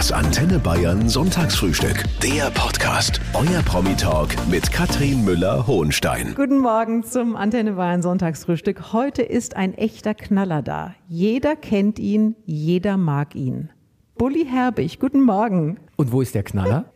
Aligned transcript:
Das 0.00 0.12
Antenne 0.12 0.58
Bayern 0.58 1.10
Sonntagsfrühstück. 1.10 2.04
Der 2.22 2.50
Podcast. 2.52 3.20
Euer 3.34 3.60
Promi-Talk 3.60 4.30
mit 4.48 4.72
Katrin 4.72 5.26
Müller-Hohenstein. 5.26 6.34
Guten 6.34 6.56
Morgen 6.56 7.04
zum 7.04 7.36
Antenne 7.36 7.72
Bayern 7.72 8.00
Sonntagsfrühstück. 8.00 8.94
Heute 8.94 9.20
ist 9.20 9.56
ein 9.56 9.74
echter 9.74 10.14
Knaller 10.14 10.62
da. 10.62 10.94
Jeder 11.06 11.54
kennt 11.54 11.98
ihn, 11.98 12.34
jeder 12.46 12.96
mag 12.96 13.34
ihn. 13.34 13.68
Bully 14.16 14.46
Herbig, 14.46 15.00
guten 15.00 15.20
Morgen. 15.20 15.78
Und 15.96 16.12
wo 16.12 16.22
ist 16.22 16.34
der 16.34 16.44
Knaller? 16.44 16.90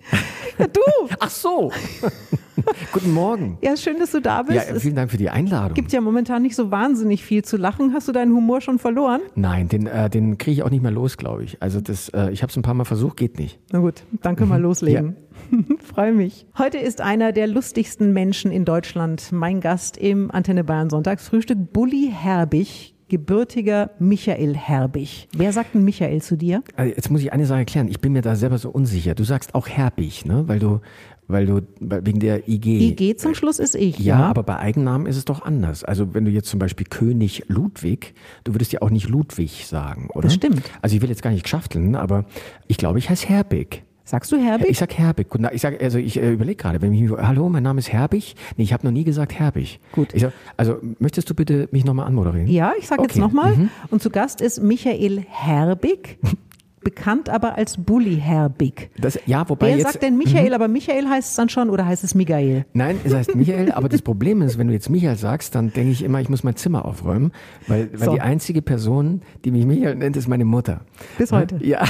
Ja, 0.59 0.67
du! 0.73 0.81
Ach 1.21 1.29
so. 1.29 1.73
Guten 2.93 3.13
Morgen. 3.13 3.59
Ja, 3.63 3.77
schön, 3.77 3.99
dass 3.99 4.13
du 4.13 4.21
da 4.21 4.43
bist. 4.43 4.69
Ja, 4.69 4.79
vielen 4.79 4.97
Dank 4.97 5.11
für 5.11 5.17
die 5.17 5.31
Einladung. 5.31 5.71
Es 5.71 5.75
gibt 5.75 5.93
ja 5.93 6.01
momentan 6.01 6.43
nicht 6.43 6.57
so 6.57 6.71
wahnsinnig 6.71 7.25
viel 7.25 7.45
zu 7.45 7.57
lachen. 7.57 7.93
Hast 7.93 8.09
du 8.09 8.13
deinen 8.13 8.35
Humor 8.35 8.61
schon 8.61 8.79
verloren? 8.79 9.21
Nein, 9.35 9.69
den, 9.69 9.87
äh, 9.87 10.11
den 10.11 10.39
kriege 10.39 10.53
ich 10.53 10.63
auch 10.63 10.71
nicht 10.71 10.83
mehr 10.83 10.91
los, 10.91 11.17
glaube 11.17 11.45
ich. 11.45 11.61
Also 11.63 11.81
das, 11.81 12.09
äh, 12.11 12.31
ich 12.31 12.43
habe 12.43 12.51
es 12.51 12.57
ein 12.57 12.63
paar 12.63 12.75
Mal 12.75 12.85
versucht, 12.85 13.17
geht 13.17 13.39
nicht. 13.39 13.59
Na 13.73 13.81
gut, 13.81 14.05
dann 14.23 14.37
können 14.37 14.51
wir 14.51 14.59
loslegen. 14.59 15.17
Freue 15.81 16.13
mich. 16.13 16.47
Heute 16.57 16.79
ist 16.79 17.01
einer 17.01 17.33
der 17.33 17.47
lustigsten 17.47 18.13
Menschen 18.13 18.51
in 18.51 18.65
Deutschland 18.65 19.33
mein 19.33 19.61
Gast 19.61 19.97
im 19.97 20.31
Antenne 20.31 20.65
Bayern 20.65 20.91
Sonntagsfrühstück, 20.91 21.73
Bully 21.73 22.11
Herbig, 22.13 22.95
gebürtiger 23.09 23.91
Michael 23.99 24.57
Herbig. 24.57 25.29
Wer 25.37 25.53
sagt 25.53 25.75
denn 25.75 25.85
Michael 25.85 26.23
zu 26.23 26.37
dir? 26.37 26.63
Also 26.77 26.95
jetzt 26.95 27.11
muss 27.11 27.21
ich 27.21 27.33
eine 27.33 27.47
Sache 27.47 27.61
erklären. 27.61 27.89
Ich 27.89 28.01
bin 28.01 28.13
mir 28.13 28.23
da 28.23 28.35
selber 28.35 28.59
so 28.59 28.71
unsicher. 28.71 29.15
Du 29.15 29.25
sagst 29.25 29.55
auch 29.55 29.69
Herbig, 29.69 30.25
ne? 30.25 30.49
Weil 30.49 30.59
du, 30.59 30.81
weil 31.29 31.47
du 31.47 31.61
wegen 31.81 32.21
der 32.21 32.49
IG. 32.49 32.89
IG 32.91 33.17
zum 33.17 33.35
Schluss 33.35 33.59
ist 33.59 33.75
ich. 33.75 33.99
Ja, 33.99 34.19
Ja, 34.21 34.27
aber 34.27 34.43
bei 34.43 34.59
Eigennamen 34.59 35.07
ist 35.07 35.17
es 35.17 35.25
doch 35.25 35.43
anders. 35.43 35.85
Also 35.85 36.15
wenn 36.15 36.25
du 36.25 36.31
jetzt 36.31 36.49
zum 36.49 36.59
Beispiel 36.59 36.87
König 36.89 37.45
Ludwig, 37.49 38.15
du 38.45 38.55
würdest 38.55 38.73
ja 38.73 38.83
auch 38.83 38.91
nicht 38.91 39.09
Ludwig 39.09 39.67
sagen, 39.67 40.09
oder? 40.13 40.23
Das 40.29 40.35
stimmt. 40.35 40.63
Also 40.83 40.97
ich 40.97 41.03
will 41.03 41.09
jetzt 41.09 41.23
gar 41.23 41.31
nicht 41.31 41.49
schafteln, 41.49 41.95
aber 41.97 42.25
ich 42.69 42.77
glaube, 42.77 42.99
ich 42.99 43.09
heiße 43.11 43.29
Herbig. 43.29 43.83
Sagst 44.07 44.31
du 44.33 44.37
Herbig? 44.37 44.69
Ich 44.69 44.79
sag 44.79 44.93
Herbig. 44.99 45.29
Ich 45.55 45.63
sag, 45.63 45.83
also 45.83 45.97
ich 45.97 46.19
äh, 46.21 46.31
überlege 46.31 46.57
gerade, 46.57 46.83
wenn 46.83 46.93
ich 46.93 47.01
mich, 47.01 47.11
hallo, 47.11 47.49
mein 47.49 47.63
Name 47.63 47.79
ist 47.79 47.91
Herbig. 47.91 48.35
Nee, 48.59 48.65
ich 48.65 48.75
habe 48.75 48.85
noch 48.87 48.93
nie 48.93 49.03
gesagt 49.05 49.33
Herbig. 49.33 49.81
Gut. 49.93 50.13
Sag, 50.15 50.35
also 50.59 50.77
möchtest 50.99 51.31
du 51.31 51.35
bitte 51.35 51.71
mich 51.73 51.87
nochmal 51.87 52.07
anmoderieren? 52.07 52.47
ja, 52.49 52.75
ich 52.79 52.87
sage 52.87 53.01
jetzt 53.01 53.13
Okay. 53.13 53.21
nochmal. 53.21 53.57
Mhm. 53.57 53.71
Und 53.91 54.03
zu 54.03 54.11
Gast 54.11 54.43
ist 54.43 54.63
Michael 54.63 55.25
Herbig, 55.27 56.19
bekannt 56.85 57.29
aber 57.29 57.57
als 57.57 57.77
Bully 57.79 58.17
Herbig. 58.17 58.91
Das, 58.99 59.19
ja, 59.27 59.49
wobei 59.49 59.69
Wer 59.69 59.77
jetzt. 59.79 59.93
sagt 59.93 60.03
denn 60.03 60.17
Michael, 60.17 60.55
aber 60.55 60.69
Michael 60.69 61.09
heißt 61.09 61.31
es 61.31 61.37
dann 61.37 61.49
schon 61.49 61.71
oder 61.71 61.87
heißt 61.87 62.05
es 62.05 62.15
Michael? 62.15 62.67
Nein, 62.75 63.01
es 63.05 63.15
heißt 63.15 63.35
Michael, 63.35 63.73
aber 63.73 63.89
das 63.89 64.03
Problem 64.03 64.43
ist, 64.43 64.59
wenn 64.59 64.69
du 64.69 64.73
jetzt 64.73 64.91
Michael 64.91 65.17
sagst, 65.17 65.55
dann 65.55 65.73
denke 65.73 65.91
ich 65.91 66.03
immer, 66.05 66.21
ich 66.21 66.29
muss 66.29 66.45
mein 66.45 66.57
Zimmer 66.57 66.85
aufräumen, 66.85 67.33
weil, 67.67 67.91
weil 67.93 68.07
So. 68.09 68.13
die 68.15 68.21
einzige 68.21 68.63
Person, 68.63 69.23
die 69.45 69.51
mich 69.51 69.67
Michael 69.67 69.97
nennt, 69.97 70.17
ist 70.17 70.29
meine 70.29 70.45
Mutter. 70.45 70.83
Bis 71.19 71.33
heute. 71.33 71.59
Ja. 71.65 71.83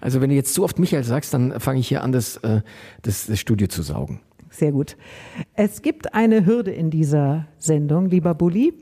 Also 0.00 0.20
wenn 0.20 0.30
du 0.30 0.36
jetzt 0.36 0.54
so 0.54 0.64
oft 0.64 0.78
Michael 0.78 1.04
sagst, 1.04 1.34
dann 1.34 1.60
fange 1.60 1.78
ich 1.80 1.88
hier 1.88 2.02
an, 2.02 2.12
das, 2.12 2.38
äh, 2.38 2.62
das, 3.02 3.26
das 3.26 3.38
Studio 3.38 3.68
zu 3.68 3.82
saugen. 3.82 4.20
Sehr 4.50 4.72
gut. 4.72 4.96
Es 5.54 5.82
gibt 5.82 6.14
eine 6.14 6.44
Hürde 6.46 6.70
in 6.72 6.90
dieser 6.90 7.46
Sendung, 7.58 8.06
lieber 8.08 8.34
Bulli. 8.34 8.72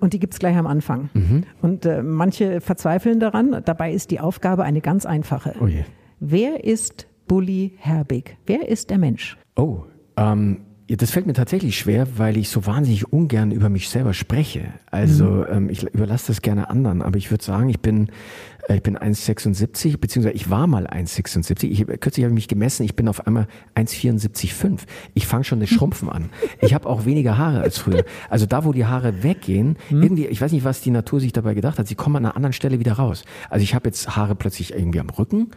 Und 0.00 0.12
die 0.12 0.18
gibt's 0.18 0.38
gleich 0.38 0.56
am 0.56 0.66
Anfang. 0.66 1.10
Mhm. 1.14 1.44
Und 1.62 1.86
äh, 1.86 2.02
manche 2.02 2.60
verzweifeln 2.60 3.20
daran. 3.20 3.62
Dabei 3.64 3.92
ist 3.92 4.10
die 4.10 4.20
Aufgabe 4.20 4.64
eine 4.64 4.80
ganz 4.80 5.06
einfache. 5.06 5.54
Oh 5.60 5.66
je. 5.66 5.84
Wer 6.20 6.64
ist 6.64 7.06
Bully 7.26 7.74
Herbig? 7.78 8.36
Wer 8.46 8.68
ist 8.68 8.90
der 8.90 8.98
Mensch? 8.98 9.36
Oh, 9.56 9.84
ähm, 10.16 10.60
ja, 10.86 10.96
das 10.96 11.10
fällt 11.10 11.26
mir 11.26 11.32
tatsächlich 11.32 11.78
schwer, 11.78 12.18
weil 12.18 12.36
ich 12.36 12.50
so 12.50 12.66
wahnsinnig 12.66 13.10
ungern 13.10 13.52
über 13.52 13.70
mich 13.70 13.88
selber 13.88 14.12
spreche. 14.12 14.66
Also 14.90 15.46
ähm, 15.46 15.70
ich 15.70 15.82
überlasse 15.82 16.26
das 16.28 16.42
gerne 16.42 16.68
anderen, 16.68 17.00
aber 17.00 17.16
ich 17.16 17.30
würde 17.30 17.42
sagen, 17.42 17.70
ich 17.70 17.80
bin 17.80 18.10
äh, 18.68 18.76
ich 18.76 18.82
bin 18.82 18.98
1,76, 18.98 19.98
beziehungsweise 19.98 20.34
ich 20.34 20.50
war 20.50 20.66
mal 20.66 20.86
1,76. 20.86 21.64
Ich, 21.68 21.86
kürzlich 22.00 22.24
habe 22.24 22.32
ich 22.32 22.34
mich 22.34 22.48
gemessen, 22.48 22.84
ich 22.84 22.96
bin 22.96 23.08
auf 23.08 23.26
einmal 23.26 23.46
1,74,5. 23.76 24.80
Ich 25.14 25.26
fange 25.26 25.44
schon 25.44 25.60
das 25.60 25.68
Schrumpfen 25.70 26.08
an. 26.08 26.30
Ich 26.60 26.74
habe 26.74 26.88
auch 26.88 27.04
weniger 27.04 27.38
Haare 27.38 27.60
als 27.60 27.78
früher. 27.78 28.04
Also 28.28 28.46
da, 28.46 28.64
wo 28.64 28.72
die 28.72 28.86
Haare 28.86 29.22
weggehen, 29.22 29.76
irgendwie, 29.90 30.26
ich 30.26 30.40
weiß 30.40 30.52
nicht, 30.52 30.64
was 30.64 30.80
die 30.80 30.90
Natur 30.90 31.20
sich 31.20 31.32
dabei 31.32 31.54
gedacht 31.54 31.78
hat, 31.78 31.88
sie 31.88 31.94
kommen 31.94 32.16
an 32.16 32.24
einer 32.26 32.36
anderen 32.36 32.52
Stelle 32.52 32.78
wieder 32.78 32.94
raus. 32.94 33.24
Also 33.50 33.62
ich 33.62 33.74
habe 33.74 33.88
jetzt 33.88 34.16
Haare 34.16 34.34
plötzlich 34.34 34.74
irgendwie 34.74 35.00
am 35.00 35.10
Rücken, 35.10 35.50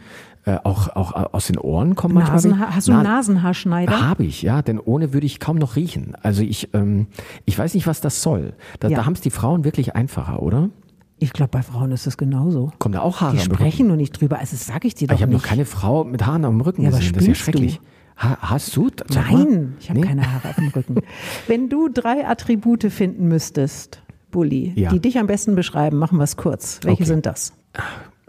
äh, 0.48 0.58
auch, 0.64 0.88
auch 0.96 1.32
aus 1.34 1.46
den 1.48 1.58
Ohren 1.58 1.94
kommen 1.94 2.14
manchmal. 2.14 2.36
Nasenha 2.36 2.60
welche. 2.60 2.76
hast 2.76 2.88
du 2.88 2.92
einen 2.92 3.02
Na- 3.02 3.16
Nasenhaarschneider? 3.16 4.08
habe 4.08 4.24
ich, 4.24 4.42
ja, 4.42 4.62
denn 4.62 4.78
ohne 4.80 5.12
würde 5.12 5.26
ich 5.26 5.40
kaum 5.40 5.56
noch 5.56 5.76
riechen. 5.76 6.14
Also 6.22 6.42
ich, 6.42 6.72
ähm, 6.74 7.06
ich 7.44 7.58
weiß 7.58 7.74
nicht, 7.74 7.86
was 7.86 8.00
das 8.00 8.22
soll. 8.22 8.54
Da, 8.80 8.88
Ja. 8.88 8.98
da 8.98 9.04
haben 9.06 9.12
es 9.12 9.20
die 9.20 9.30
Frauen 9.30 9.64
wirklich 9.64 9.94
einfacher, 9.94 10.42
oder? 10.42 10.70
Ich 11.18 11.32
glaube, 11.32 11.50
bei 11.50 11.62
Frauen 11.62 11.90
ist 11.92 12.06
es 12.06 12.16
genauso. 12.16 12.72
Kommen 12.78 12.92
da 12.94 13.00
auch 13.00 13.20
Haare 13.20 13.34
Die 13.36 13.40
am 13.42 13.44
sprechen 13.44 13.88
nur 13.88 13.96
nicht 13.96 14.12
drüber. 14.20 14.38
Also 14.38 14.52
das 14.56 14.66
sage 14.66 14.86
ich 14.86 14.94
dir 14.94 15.08
doch 15.08 15.16
Ich 15.16 15.22
habe 15.22 15.32
nicht. 15.32 15.42
noch 15.42 15.48
keine 15.48 15.64
Frau 15.64 16.04
mit 16.04 16.24
Haaren 16.24 16.44
am 16.44 16.60
Rücken 16.60 16.82
Ja, 16.82 16.88
aber 16.90 16.98
gesehen. 16.98 17.12
Das 17.14 17.22
ist 17.22 17.28
ja 17.28 17.34
spinnst 17.34 17.48
du? 17.48 17.58
schrecklich. 17.58 17.80
Ha, 18.16 18.38
hast 18.40 18.76
du? 18.76 18.88
Sag 19.08 19.30
mal. 19.32 19.44
Nein, 19.44 19.74
ich 19.80 19.90
habe 19.90 20.00
Nee? 20.00 20.06
keine 20.06 20.32
Haare 20.32 20.48
auf 20.50 20.54
dem 20.56 20.68
Rücken. 20.68 20.96
Wenn 21.46 21.68
du 21.68 21.88
drei 21.88 22.26
Attribute 22.26 22.84
finden 22.90 23.28
müsstest, 23.28 24.00
Bulli, 24.30 24.72
Ja. 24.76 24.90
die 24.90 25.00
dich 25.00 25.18
am 25.18 25.26
besten 25.26 25.54
beschreiben, 25.56 25.98
machen 25.98 26.18
wir 26.18 26.24
es 26.24 26.36
kurz. 26.36 26.80
Welche 26.84 27.02
Okay. 27.02 27.04
sind 27.08 27.26
das? 27.26 27.52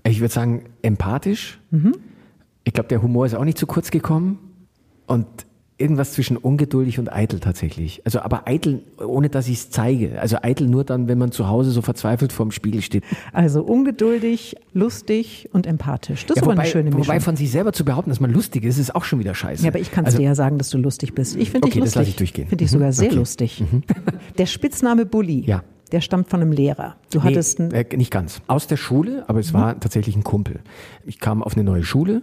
Ich 0.03 0.19
würde 0.21 0.33
sagen, 0.33 0.63
empathisch. 0.81 1.59
Mhm. 1.71 1.93
Ich 2.69 2.73
glaube, 2.73 2.87
der 2.89 3.01
Humor 3.01 3.25
ist 3.25 3.33
auch 3.33 3.45
nicht 3.45 3.57
zu 3.57 3.65
kurz 3.65 3.89
gekommen. 3.89 4.37
Und 5.07 5.25
irgendwas 5.79 6.13
zwischen 6.13 6.37
ungeduldig 6.37 6.99
und 6.99 7.11
eitel 7.11 7.39
tatsächlich. 7.39 8.03
Also 8.05 8.19
aber 8.19 8.47
eitel, 8.47 8.83
ohne 9.03 9.29
dass 9.29 9.47
ich 9.47 9.55
es 9.57 9.69
zeige. 9.71 10.21
Also 10.21 10.37
eitel 10.43 10.67
nur 10.67 10.83
dann, 10.83 11.07
wenn 11.07 11.17
man 11.17 11.31
zu 11.31 11.47
Hause 11.47 11.71
so 11.71 11.81
verzweifelt 11.81 12.31
vorm 12.31 12.51
Spiegel 12.51 12.83
steht. 12.83 13.03
Also 13.33 13.63
ungeduldig, 13.63 14.55
lustig 14.71 15.49
und 15.51 15.65
empathisch. 15.65 16.27
Das 16.27 16.35
ist 16.35 16.41
Ja, 16.41 16.43
aber 16.43 16.51
wobei, 16.51 16.61
eine 16.61 16.71
schöne 16.71 16.89
Mischung. 16.91 17.07
wobei 17.07 17.19
von 17.19 17.35
sich 17.37 17.49
selber 17.49 17.73
zu 17.73 17.85
behaupten, 17.85 18.11
dass 18.11 18.19
man 18.19 18.31
lustig 18.31 18.65
ist, 18.65 18.77
ist 18.77 18.93
auch 18.93 19.03
schon 19.03 19.17
wieder 19.17 19.33
scheiße. 19.33 19.63
ja, 19.63 19.69
aber 19.71 19.79
ich 19.79 19.89
kann 19.91 20.03
es 20.03 20.09
also, 20.09 20.17
dir 20.19 20.25
ja 20.25 20.35
sagen, 20.35 20.59
dass 20.59 20.69
du 20.69 20.77
lustig 20.77 21.15
bist. 21.15 21.35
Ich 21.37 21.49
finde 21.49 21.65
Okay, 21.65 21.79
dich 21.79 21.85
das 21.85 21.95
lustig. 21.95 21.99
lasse 22.01 22.09
ich 22.11 22.15
durchgehen. 22.17 22.47
Finde 22.49 22.63
ich 22.65 22.69
Mhm, 22.69 22.73
sogar 22.73 22.93
sehr 22.93 23.07
okay. 23.07 23.15
lustig. 23.17 23.63
Der 24.37 24.45
Spitzname 24.45 25.07
Bulli, 25.07 25.39
Ja. 25.47 25.63
der 25.91 26.01
stammt 26.01 26.29
von 26.29 26.41
einem 26.41 26.51
Lehrer. 26.51 26.97
Du 27.11 27.23
hattest 27.23 27.57
nee, 27.59 27.73
einen, 27.73 27.73
äh, 27.89 27.97
nicht 27.97 28.11
ganz. 28.11 28.41
Aus 28.47 28.67
der 28.67 28.77
Schule, 28.77 29.23
aber 29.27 29.39
es 29.39 29.53
war 29.53 29.79
tatsächlich 29.79 30.15
ein 30.15 30.23
Kumpel. 30.25 30.59
Ich 31.05 31.19
kam 31.19 31.41
auf 31.41 31.55
eine 31.55 31.63
neue 31.63 31.83
Schule. 31.83 32.21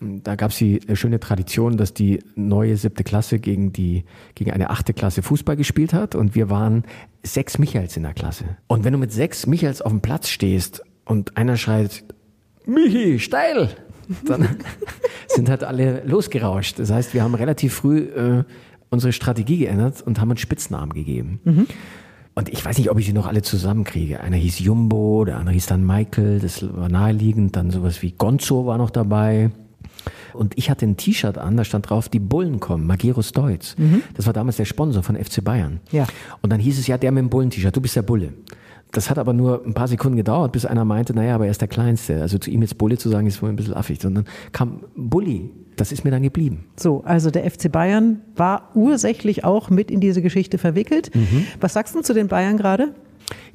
Da 0.00 0.34
gab 0.34 0.50
es 0.50 0.56
die 0.56 0.78
äh, 0.88 0.96
schöne 0.96 1.20
Tradition, 1.20 1.76
dass 1.76 1.92
die 1.92 2.22
neue 2.34 2.76
siebte 2.76 3.04
Klasse 3.04 3.38
gegen 3.38 3.72
die 3.72 4.04
gegen 4.34 4.50
eine 4.50 4.70
achte 4.70 4.94
Klasse 4.94 5.22
Fußball 5.22 5.56
gespielt 5.56 5.92
hat 5.92 6.14
und 6.14 6.34
wir 6.34 6.48
waren 6.48 6.84
sechs 7.22 7.58
Michaels 7.58 7.96
in 7.96 8.04
der 8.04 8.14
Klasse. 8.14 8.56
Und 8.66 8.84
wenn 8.84 8.92
du 8.92 8.98
mit 8.98 9.12
sechs 9.12 9.46
Michaels 9.46 9.82
auf 9.82 9.92
dem 9.92 10.00
Platz 10.00 10.28
stehst 10.28 10.82
und 11.04 11.36
einer 11.36 11.58
schreit 11.58 12.04
Michi 12.64 13.18
steil, 13.18 13.68
dann 14.24 14.48
sind 15.28 15.50
halt 15.50 15.64
alle 15.64 16.02
losgerauscht. 16.06 16.78
Das 16.78 16.90
heißt, 16.90 17.12
wir 17.12 17.22
haben 17.22 17.34
relativ 17.34 17.74
früh 17.74 17.98
äh, 17.98 18.44
unsere 18.88 19.12
Strategie 19.12 19.58
geändert 19.58 20.02
und 20.02 20.18
haben 20.18 20.30
uns 20.30 20.40
Spitznamen 20.40 20.94
gegeben. 20.94 21.40
Und 22.34 22.48
ich 22.48 22.64
weiß 22.64 22.78
nicht, 22.78 22.90
ob 22.90 22.98
ich 22.98 23.06
sie 23.06 23.12
noch 23.12 23.26
alle 23.26 23.42
zusammenkriege. 23.42 24.20
Einer 24.20 24.36
hieß 24.36 24.60
Jumbo, 24.60 25.24
der 25.24 25.36
andere 25.36 25.54
hieß 25.54 25.66
dann 25.66 25.84
Michael, 25.84 26.40
das 26.40 26.62
war 26.74 26.88
naheliegend. 26.88 27.54
Dann 27.54 27.70
sowas 27.70 28.02
wie 28.02 28.12
Gonzo 28.12 28.66
war 28.66 28.78
noch 28.78 28.90
dabei. 28.90 29.50
Und 30.34 30.56
ich 30.56 30.70
hatte 30.70 30.86
ein 30.86 30.96
T-Shirt 30.96 31.38
an, 31.38 31.56
da 31.56 31.64
stand 31.64 31.90
drauf, 31.90 32.08
die 32.08 32.18
Bullen 32.20 32.60
kommen, 32.60 32.86
Magirus 32.86 33.32
Deutz. 33.32 33.76
Das 34.14 34.26
war 34.26 34.32
damals 34.32 34.56
der 34.56 34.64
Sponsor 34.64 35.02
von 35.02 35.16
FC 35.16 35.42
Bayern. 35.42 35.80
Ja. 35.90 36.06
Und 36.42 36.50
dann 36.52 36.60
hieß 36.60 36.78
es 36.78 36.86
ja, 36.86 36.98
der 36.98 37.12
mit 37.12 37.22
dem 37.22 37.30
Bullen-T-Shirt, 37.30 37.74
du 37.74 37.80
bist 37.80 37.96
der 37.96 38.02
Bulle. 38.02 38.32
Das 38.92 39.08
hat 39.08 39.18
aber 39.18 39.32
nur 39.32 39.64
ein 39.64 39.74
paar 39.74 39.88
Sekunden 39.88 40.16
gedauert, 40.16 40.52
bis 40.52 40.66
einer 40.66 40.84
meinte, 40.84 41.14
naja, 41.14 41.36
aber 41.36 41.44
er 41.44 41.52
ist 41.52 41.60
der 41.60 41.68
Kleinste. 41.68 42.20
Also 42.20 42.38
zu 42.38 42.50
ihm 42.50 42.62
jetzt 42.62 42.76
Bulle 42.76 42.98
zu 42.98 43.08
sagen, 43.08 43.26
ist 43.26 43.40
wohl 43.42 43.48
ein 43.48 43.56
bisschen 43.56 43.74
affig. 43.74 44.04
Und 44.04 44.14
dann 44.16 44.24
kam 44.52 44.80
Bulli. 44.96 45.50
Das 45.76 45.92
ist 45.92 46.04
mir 46.04 46.10
dann 46.10 46.22
geblieben. 46.22 46.66
so, 46.78 47.02
also 47.04 47.30
der 47.30 47.48
FC 47.50 47.72
Bayern 47.72 48.20
war 48.36 48.70
ursächlich 48.74 49.44
auch 49.44 49.70
mit 49.70 49.90
in 49.90 50.00
diese 50.00 50.20
Geschichte 50.20 50.58
verwickelt. 50.58 51.14
Mhm. 51.14 51.46
Was 51.58 51.72
sagst 51.72 51.94
du 51.94 52.02
zu 52.02 52.12
den 52.12 52.28
Bayern 52.28 52.58
gerade? 52.58 52.94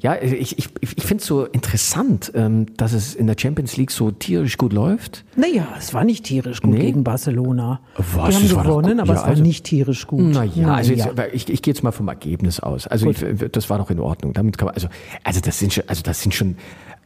Ja, 0.00 0.16
ich, 0.20 0.58
ich, 0.58 0.68
ich 0.80 1.04
finde 1.04 1.22
es 1.22 1.26
so 1.26 1.44
interessant, 1.46 2.30
ähm, 2.34 2.66
dass 2.76 2.92
es 2.92 3.14
in 3.14 3.26
der 3.26 3.36
Champions 3.38 3.76
League 3.76 3.90
so 3.90 4.10
tierisch 4.10 4.56
gut 4.58 4.72
läuft. 4.72 5.24
Naja, 5.36 5.66
es 5.78 5.94
war 5.94 6.04
nicht 6.04 6.24
tierisch 6.24 6.60
gut 6.60 6.74
Nee. 6.74 6.80
gegen 6.80 7.02
Barcelona. 7.04 7.80
Was? 7.96 8.28
Die 8.28 8.34
haben 8.36 8.48
Das 8.48 8.62
gewonnen, 8.64 9.00
aber 9.00 9.08
Ja, 9.08 9.14
es 9.14 9.20
war 9.22 9.28
also- 9.30 9.42
nicht 9.42 9.64
tierisch 9.64 10.06
gut. 10.06 10.20
Naja, 10.22 10.74
also 10.74 10.92
jetzt, 10.92 11.08
aber 11.08 11.32
ich, 11.34 11.48
ich 11.48 11.62
gehe 11.62 11.72
jetzt 11.72 11.82
mal 11.82 11.92
vom 11.92 12.08
Ergebnis 12.08 12.60
aus. 12.60 12.86
Also 12.86 13.10
ich, 13.10 13.18
das 13.52 13.70
war 13.70 13.78
doch 13.78 13.90
in 13.90 13.98
Ordnung. 14.00 14.32
Damit 14.32 14.58
kann 14.58 14.66
man, 14.66 14.74
also, 14.74 14.88
also 15.24 15.40
das 15.40 15.58
sind 15.58 15.72
schon, 15.72 15.84
also 15.86 16.02
das 16.02 16.20
sind 16.22 16.34
schon 16.34 16.56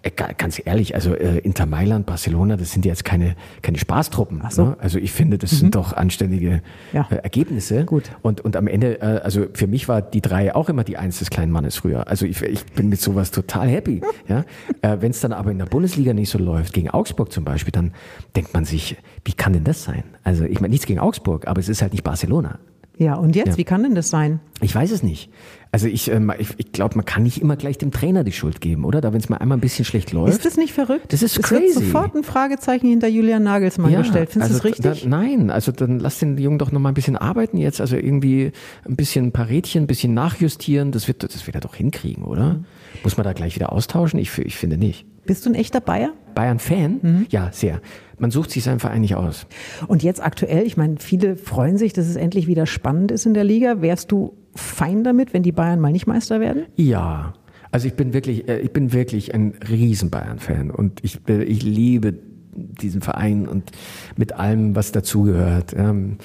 äh, 0.03 0.11
ga- 0.11 0.33
ganz 0.37 0.61
ehrlich, 0.65 0.95
also 0.95 1.15
äh, 1.15 1.39
Inter 1.41 1.67
Mailand, 1.67 2.07
Barcelona, 2.07 2.57
das 2.57 2.73
sind 2.73 2.87
jetzt 2.87 3.05
keine 3.05 3.37
keine 3.61 3.79
Spaßtruppen. 3.79 4.43
So. 4.49 4.65
Ne? 4.65 4.77
Also 4.81 4.99
ich 4.99 5.13
finde, 5.13 5.37
das 5.37 5.51
sind 5.51 5.75
doch 5.75 5.93
anständige 5.93 6.63
Ja. 6.95 7.07
äh, 7.11 7.17
Ergebnisse. 7.17 7.85
Gut. 7.85 8.05
Und 8.23 8.41
und 8.41 8.57
am 8.57 8.67
Ende, 8.67 9.01
äh, 9.03 9.21
also 9.23 9.47
für 9.53 9.67
mich 9.67 9.89
war 9.89 10.01
die 10.01 10.23
drei 10.23 10.55
auch 10.55 10.71
immer 10.71 10.85
die 10.85 10.97
Eins 10.97 11.19
des 11.19 11.29
kleinen 11.29 11.53
Mannes 11.53 11.77
früher. 11.77 12.09
Also 12.09 12.25
ich, 12.25 12.41
ich 12.43 12.65
bin 12.81 12.89
mit 12.89 13.01
sowas 13.01 13.31
total 13.31 13.69
happy. 13.69 14.01
Ja, 14.27 14.45
äh, 14.83 14.97
wenn 15.01 15.11
es 15.11 15.21
dann 15.21 15.35
aber 15.35 15.51
in 15.51 15.59
der 15.59 15.67
Bundesliga 15.67 16.15
nicht 16.15 16.31
so 16.31 16.39
läuft, 16.39 16.73
gegen 16.73 16.89
Augsburg 16.89 17.31
zum 17.31 17.45
Beispiel, 17.45 17.73
dann 17.73 17.93
denkt 18.35 18.55
man 18.55 18.65
sich, 18.65 18.97
wie 19.25 19.35
kann 19.35 19.53
denn 19.53 19.65
das 19.65 19.85
sein? 19.85 20.05
Also 20.25 20.45
ich 20.45 20.61
meine 20.63 20.71
nichts 20.71 20.87
gegen 20.87 20.99
Augsburg, 20.99 21.47
aber 21.47 21.61
es 21.61 21.69
ist 21.69 21.83
halt 21.83 21.93
nicht 21.93 22.05
Barcelona. 22.05 22.59
Ja, 23.01 23.15
und 23.15 23.35
jetzt, 23.35 23.53
Ja. 23.53 23.57
wie 23.57 23.65
kann 23.65 23.83
denn 23.83 23.95
das 23.95 24.11
sein? 24.11 24.41
Ich 24.61 24.75
weiß 24.75 24.91
es 24.91 25.03
nicht. 25.03 25.31
Also 25.73 25.87
ich, 25.87 26.11
ähm, 26.11 26.31
ich, 26.39 26.49
ich 26.59 26.71
glaube, 26.71 26.97
man 26.97 27.07
kann 27.07 27.23
nicht 27.23 27.41
immer 27.41 27.57
gleich 27.57 27.79
dem 27.79 27.93
Trainer 27.93 28.25
die 28.25 28.33
Schuld 28.33 28.61
geben, 28.61 28.85
oder? 28.85 29.01
Da 29.01 29.15
wenn 29.15 29.21
es 29.21 29.31
mal 29.31 29.39
einmal 29.39 29.57
ein 29.57 29.63
bisschen 29.63 29.87
schlecht 29.87 30.13
läuft. 30.13 30.35
Ist 30.35 30.45
das 30.45 30.59
nicht 30.59 30.75
verrückt? 30.75 31.11
Das 31.11 31.23
ist 31.23 31.39
es 31.39 31.43
crazy. 31.43 31.63
wird 31.63 31.73
sofort 31.87 32.15
ein 32.15 32.25
Fragezeichen 32.25 32.89
hinter 32.89 33.09
Julian 33.09 33.43
Nagelsmann 33.43 33.91
gestellt. 33.95 34.29
Findest 34.33 34.53
also 34.53 34.63
du 34.63 34.69
das 34.69 34.79
richtig? 34.85 35.03
Da, 35.05 35.09
nein, 35.09 35.51
also 35.51 35.73
dann 35.73 35.99
lass 35.99 36.19
den 36.19 36.37
Jungen 36.37 36.59
doch 36.59 36.73
noch 36.73 36.81
mal 36.81 36.91
ein 36.91 36.95
bisschen 36.95 37.17
arbeiten 37.17 37.57
jetzt. 37.57 37.81
Also 37.81 37.97
irgendwie 37.97 38.53
ein 38.87 38.97
bisschen 38.97 39.27
ein 39.29 39.33
paar 39.33 39.49
Rädchen, 39.49 39.85
ein 39.85 39.87
bisschen 39.87 40.13
nachjustieren. 40.13 40.93
Das 40.93 41.09
wird, 41.09 41.23
das 41.23 41.47
wird 41.47 41.55
er 41.55 41.63
doch 41.63 41.77
hinkriegen, 41.77 42.25
oder? 42.25 42.55
Mhm. 42.55 42.65
Muss 43.03 43.17
man 43.17 43.25
da 43.25 43.33
gleich 43.33 43.55
wieder 43.55 43.73
austauschen? 43.73 44.21
Ich, 44.21 44.37
ich 44.37 44.57
finde 44.57 44.77
nicht. 44.77 45.07
Bist 45.25 45.47
du 45.47 45.51
ein 45.51 45.55
echter 45.55 45.81
Bayer? 45.81 46.11
Bayern-Fan? 46.35 46.99
Mhm. 47.01 47.27
Ja, 47.31 47.49
sehr. 47.53 47.81
Man 48.21 48.31
sucht 48.31 48.51
sich 48.51 48.63
seinen 48.63 48.81
Verein 48.81 49.01
nicht 49.01 49.17
aus. 49.17 49.47
Und 49.89 50.03
jetzt 50.03 50.23
aktuell, 50.23 50.67
ich 50.67 50.77
meine, 50.77 50.97
viele 50.99 51.37
freuen 51.37 51.79
sich, 51.79 51.93
dass 51.93 52.07
es 52.07 52.17
endlich 52.17 52.47
wieder 52.47 52.67
spannend 52.67 53.11
ist 53.11 53.27
in 53.27 53.35
der 53.35 53.45
Liga. 53.45 53.81
Wärst 53.81 54.13
du 54.13 54.35
fein 54.55 55.05
damit, 55.05 55.33
wenn 55.33 55.43
die 55.43 55.53
Bayern 55.53 55.81
mal 55.81 55.93
nicht 55.93 56.07
Meister 56.07 56.41
werden? 56.41 56.67
Ja. 56.77 57.35
Also 57.73 57.87
ich 57.87 57.95
bin 57.95 58.13
wirklich, 58.13 58.49
äh, 58.49 58.59
ich 58.61 58.73
bin 58.73 58.93
wirklich 58.93 59.35
ein 59.35 59.55
riesen 59.69 60.11
Bayern-Fan 60.11 60.71
und 60.71 61.03
ich, 61.03 61.21
ich 61.29 61.63
liebe 61.63 62.15
diesen 62.53 63.01
Verein 63.01 63.49
und 63.49 63.71
mit 64.17 64.33
allem, 64.33 64.75
was 64.75 64.93
dazugehört. 64.93 65.75
Ähm, 65.77 66.19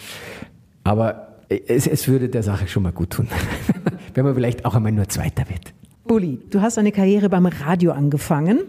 aber 0.84 1.40
es, 1.50 1.88
es 1.88 2.08
würde 2.08 2.30
der 2.30 2.44
Sache 2.44 2.68
schon 2.68 2.84
mal 2.84 2.92
gut 2.92 3.12
tun, 3.12 3.28
wenn 4.14 4.26
man 4.26 4.34
vielleicht 4.34 4.66
auch 4.66 4.76
einmal 4.76 4.92
nur 4.92 5.08
Zweiter 5.08 5.46
wird. 5.50 5.74
Bulli, 6.08 6.40
du 6.52 6.62
hast 6.62 6.78
eine 6.78 6.92
Karriere 6.92 7.30
beim 7.30 7.48
Radio 7.48 7.92
angefangen, 7.92 8.60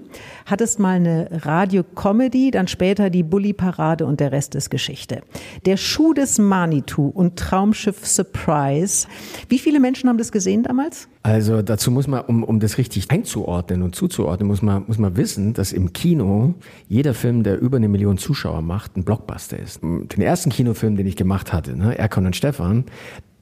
hattest 0.46 0.78
mal 0.78 0.96
eine 0.96 1.28
Radio-Comedy, 1.30 2.50
dann 2.50 2.66
später 2.66 3.10
die 3.10 3.22
Bulli-Parade 3.22 4.06
und 4.06 4.20
der 4.20 4.32
Rest 4.32 4.54
ist 4.54 4.70
Geschichte. 4.70 5.20
Der 5.66 5.76
Schuh 5.76 6.14
des 6.14 6.38
Manitou 6.38 7.08
und 7.08 7.38
Traumschiff 7.38 8.06
Surprise. 8.06 9.06
Wie 9.50 9.58
viele 9.58 9.80
Menschen 9.80 10.08
haben 10.08 10.16
das 10.16 10.32
gesehen 10.32 10.62
damals? 10.62 11.08
Also 11.24 11.60
dazu 11.60 11.90
muss 11.90 12.06
man, 12.06 12.22
um, 12.22 12.42
um 12.42 12.58
das 12.58 12.78
richtig 12.78 13.10
einzuordnen 13.10 13.82
und 13.82 13.94
zuzuordnen, 13.94 14.48
muss 14.48 14.62
man, 14.62 14.84
muss 14.86 14.96
man 14.96 15.18
wissen, 15.18 15.52
dass 15.52 15.74
im 15.74 15.92
Kino 15.92 16.54
jeder 16.88 17.12
Film, 17.12 17.42
der 17.42 17.60
über 17.60 17.76
eine 17.76 17.88
Million 17.88 18.16
Zuschauer 18.16 18.62
macht, 18.62 18.96
ein 18.96 19.04
Blockbuster 19.04 19.58
ist. 19.58 19.82
Den 19.82 20.22
ersten 20.22 20.48
Kinofilm, 20.48 20.96
den 20.96 21.06
ich 21.06 21.16
gemacht 21.16 21.52
hatte, 21.52 21.76
ne, 21.76 21.98
Erkon 21.98 22.24
und 22.24 22.34
Stefan, 22.34 22.84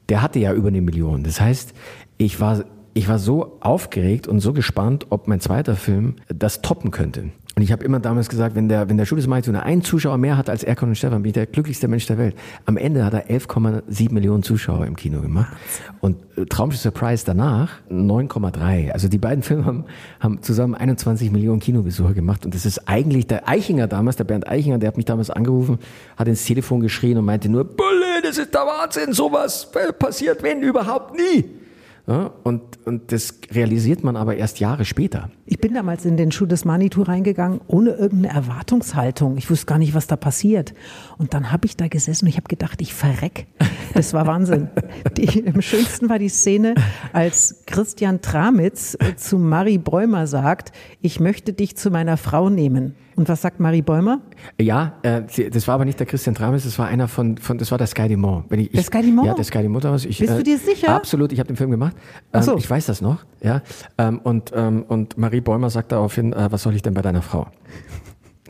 der 0.09 0.21
hatte 0.21 0.39
ja 0.39 0.53
über 0.53 0.67
eine 0.67 0.81
Million. 0.81 1.23
Das 1.23 1.39
heißt, 1.39 1.73
ich 2.17 2.41
war 2.41 2.65
ich 2.95 3.09
war 3.09 3.19
so 3.19 3.57
aufgeregt 3.59 4.25
und 4.25 4.39
so 4.39 4.53
gespannt, 4.53 5.07
ob 5.09 5.27
mein 5.27 5.41
zweiter 5.41 5.75
Film 5.75 6.15
das 6.29 6.61
toppen 6.61 6.91
könnte. 6.91 7.25
Und 7.57 7.61
ich 7.61 7.73
habe 7.73 7.83
immer 7.83 7.99
damals 7.99 8.29
gesagt, 8.29 8.55
wenn 8.55 8.69
der, 8.69 8.89
wenn 8.89 8.97
der 8.97 9.05
Schuh 9.05 9.17
des 9.17 9.27
Maituna 9.27 9.63
einen 9.63 9.81
Zuschauer 9.81 10.17
mehr 10.17 10.37
hat 10.37 10.49
als 10.49 10.63
Erkon 10.63 10.89
und 10.89 10.95
Stefan, 10.95 11.21
bin 11.21 11.29
ich 11.29 11.33
der 11.33 11.45
glücklichste 11.45 11.89
Mensch 11.89 12.05
der 12.05 12.17
Welt. 12.17 12.35
Am 12.65 12.77
Ende 12.77 13.03
hat 13.03 13.13
er 13.13 13.29
11,7 13.29 14.13
Millionen 14.13 14.43
Zuschauer 14.43 14.85
im 14.85 14.95
Kino 14.95 15.21
gemacht. 15.21 15.53
Und 15.99 16.17
äh, 16.37 16.45
Traumschiff 16.45 16.81
Surprise 16.81 17.25
danach 17.25 17.79
9,3. 17.89 18.91
Also 18.91 19.09
die 19.09 19.17
beiden 19.17 19.43
Filme 19.43 19.65
haben, 19.65 19.85
haben 20.21 20.41
zusammen 20.41 20.75
21 20.75 21.31
Millionen 21.31 21.59
Kinobesucher 21.59 22.13
gemacht. 22.13 22.45
Und 22.45 22.55
das 22.55 22.65
ist 22.65 22.87
eigentlich 22.87 23.27
der 23.27 23.47
Eichinger 23.47 23.87
damals, 23.87 24.15
der 24.15 24.23
Bernd 24.23 24.47
Eichinger, 24.47 24.77
der 24.77 24.87
hat 24.87 24.97
mich 24.97 25.05
damals 25.05 25.29
angerufen, 25.29 25.79
hat 26.15 26.29
ins 26.29 26.45
Telefon 26.45 26.79
geschrien 26.79 27.17
und 27.17 27.25
meinte 27.25 27.49
nur, 27.49 27.65
Bulle, 27.65 28.21
das 28.23 28.37
ist 28.37 28.53
der 28.53 28.61
Wahnsinn, 28.61 29.11
sowas 29.11 29.69
passiert 29.99 30.43
wenn 30.43 30.61
überhaupt 30.61 31.15
nie. 31.17 31.64
Und, 32.07 32.61
und 32.85 33.11
das 33.11 33.39
realisiert 33.51 34.03
man 34.03 34.15
aber 34.15 34.35
erst 34.35 34.59
Jahre 34.59 34.85
später. 34.85 35.31
Ich 35.47 35.59
bin 35.59 35.75
damals 35.75 36.05
in 36.05 36.17
den 36.17 36.31
Schuh 36.31 36.47
des 36.47 36.65
Manitou 36.65 37.03
reingegangen, 37.03 37.61
ohne 37.67 37.91
irgendeine 37.91 38.33
Erwartungshaltung. 38.33 39.37
Ich 39.37 39.47
wusste 39.51 39.67
gar 39.67 39.77
nicht, 39.77 39.93
was 39.93 40.07
da 40.07 40.15
passiert. 40.15 40.73
Und 41.19 41.35
dann 41.35 41.51
habe 41.51 41.67
ich 41.67 41.77
da 41.77 41.87
gesessen 41.87 42.25
und 42.25 42.29
ich 42.29 42.37
habe 42.37 42.47
gedacht, 42.47 42.81
ich 42.81 42.95
verreck. 42.95 43.45
Das 43.93 44.13
war 44.13 44.25
Wahnsinn. 44.25 44.69
Die, 45.17 45.47
am 45.47 45.61
schönsten 45.61 46.09
war 46.09 46.17
die 46.17 46.29
Szene, 46.29 46.73
als 47.13 47.63
Christian 47.67 48.21
Tramitz 48.21 48.97
zu 49.17 49.37
Marie 49.37 49.77
Bräumer 49.77 50.25
sagt, 50.25 50.71
ich 51.01 51.19
möchte 51.19 51.53
dich 51.53 51.77
zu 51.77 51.91
meiner 51.91 52.17
Frau 52.17 52.49
nehmen. 52.49 52.95
Und 53.15 53.29
was 53.29 53.41
sagt 53.41 53.61
Marie 53.61 53.81
Bäumer? 53.81 54.19
Ja, 54.59 54.95
äh, 55.03 55.21
das 55.49 55.67
war 55.67 55.75
aber 55.75 55.85
nicht 55.85 55.99
der 55.99 56.05
Christian 56.05 56.35
Trames, 56.35 56.65
das 56.65 56.77
war 56.77 56.87
einer 56.87 57.07
von, 57.07 57.37
von 57.37 57.57
das 57.57 57.71
war 57.71 57.77
der 57.77 57.87
Sky 57.87 58.09
Dumont. 58.09 58.45
Wenn 58.49 58.59
ich, 58.59 58.71
der 58.71 58.83
Sky 58.83 59.01
Dumont? 59.01 59.27
Ja, 59.27 59.33
der 59.33 59.45
Sky 59.45 59.63
Dumont. 59.63 59.85
Ich, 60.05 60.19
Bist 60.19 60.33
äh, 60.33 60.37
du 60.37 60.43
dir 60.43 60.57
sicher? 60.57 60.89
Absolut, 60.89 61.31
ich 61.31 61.39
habe 61.39 61.47
den 61.47 61.55
Film 61.55 61.71
gemacht. 61.71 61.95
Ähm, 62.33 62.41
so. 62.41 62.57
Ich 62.57 62.69
weiß 62.69 62.87
das 62.87 63.01
noch. 63.01 63.23
Ja, 63.45 63.61
ähm, 63.99 64.19
und, 64.23 64.51
ähm, 64.55 64.81
und 64.87 65.19
Marie 65.19 65.39
Bäumer 65.39 65.69
sagt 65.69 65.91
daraufhin, 65.91 66.33
äh, 66.33 66.51
was 66.51 66.63
soll 66.63 66.73
ich 66.73 66.81
denn 66.81 66.95
bei 66.95 67.03
deiner 67.03 67.21
Frau? 67.21 67.45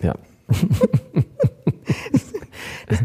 Ja. 0.01 0.15
Das 2.87 2.99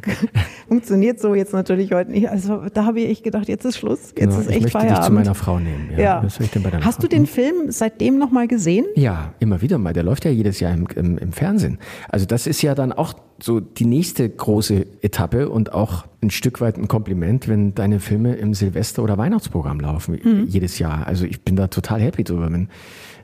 funktioniert 0.70 1.18
so 1.18 1.34
jetzt 1.34 1.52
natürlich 1.52 1.90
heute 1.90 2.12
nicht. 2.12 2.28
Also 2.28 2.62
da 2.72 2.84
habe 2.84 3.00
ich 3.00 3.10
echt 3.10 3.24
gedacht, 3.24 3.48
jetzt 3.48 3.64
ist 3.64 3.76
Schluss, 3.76 4.14
jetzt 4.14 4.14
genau, 4.14 4.38
ist 4.38 4.46
echt 4.46 4.56
ich 4.58 4.62
möchte 4.62 4.78
Feierabend. 4.78 4.98
Dich 4.98 5.06
zu 5.06 5.12
meiner 5.12 5.34
Frau 5.34 5.58
nehmen. 5.58 5.88
Ja. 5.90 5.98
ja. 5.98 6.22
Was 6.22 6.36
soll 6.36 6.44
ich 6.44 6.52
denn 6.52 6.62
bei 6.62 6.70
deiner 6.70 6.84
Hast 6.84 7.00
Frau? 7.00 7.02
du 7.02 7.08
den 7.08 7.26
Film 7.26 7.72
seitdem 7.72 8.18
nochmal 8.18 8.46
gesehen? 8.46 8.86
Ja, 8.94 9.34
immer 9.40 9.62
wieder 9.62 9.78
mal. 9.78 9.92
Der 9.92 10.04
läuft 10.04 10.24
ja 10.24 10.30
jedes 10.30 10.60
Jahr 10.60 10.72
im, 10.72 10.86
im, 10.94 11.18
im 11.18 11.32
Fernsehen. 11.32 11.80
Also 12.08 12.24
das 12.24 12.46
ist 12.46 12.62
ja 12.62 12.76
dann 12.76 12.92
auch 12.92 13.14
so 13.42 13.58
die 13.58 13.84
nächste 13.84 14.28
große 14.30 14.86
Etappe 15.02 15.48
und 15.48 15.72
auch 15.72 16.04
ein 16.22 16.30
Stück 16.30 16.60
weit 16.60 16.78
ein 16.78 16.86
Kompliment, 16.86 17.48
wenn 17.48 17.74
deine 17.74 17.98
Filme 17.98 18.36
im 18.36 18.54
Silvester- 18.54 19.02
oder 19.02 19.18
Weihnachtsprogramm 19.18 19.80
laufen, 19.80 20.20
mhm. 20.22 20.44
jedes 20.46 20.78
Jahr. 20.78 21.04
Also 21.04 21.24
ich 21.24 21.40
bin 21.40 21.56
da 21.56 21.66
total 21.66 22.00
happy 22.00 22.22
drüber. 22.22 22.52
Wenn, 22.52 22.68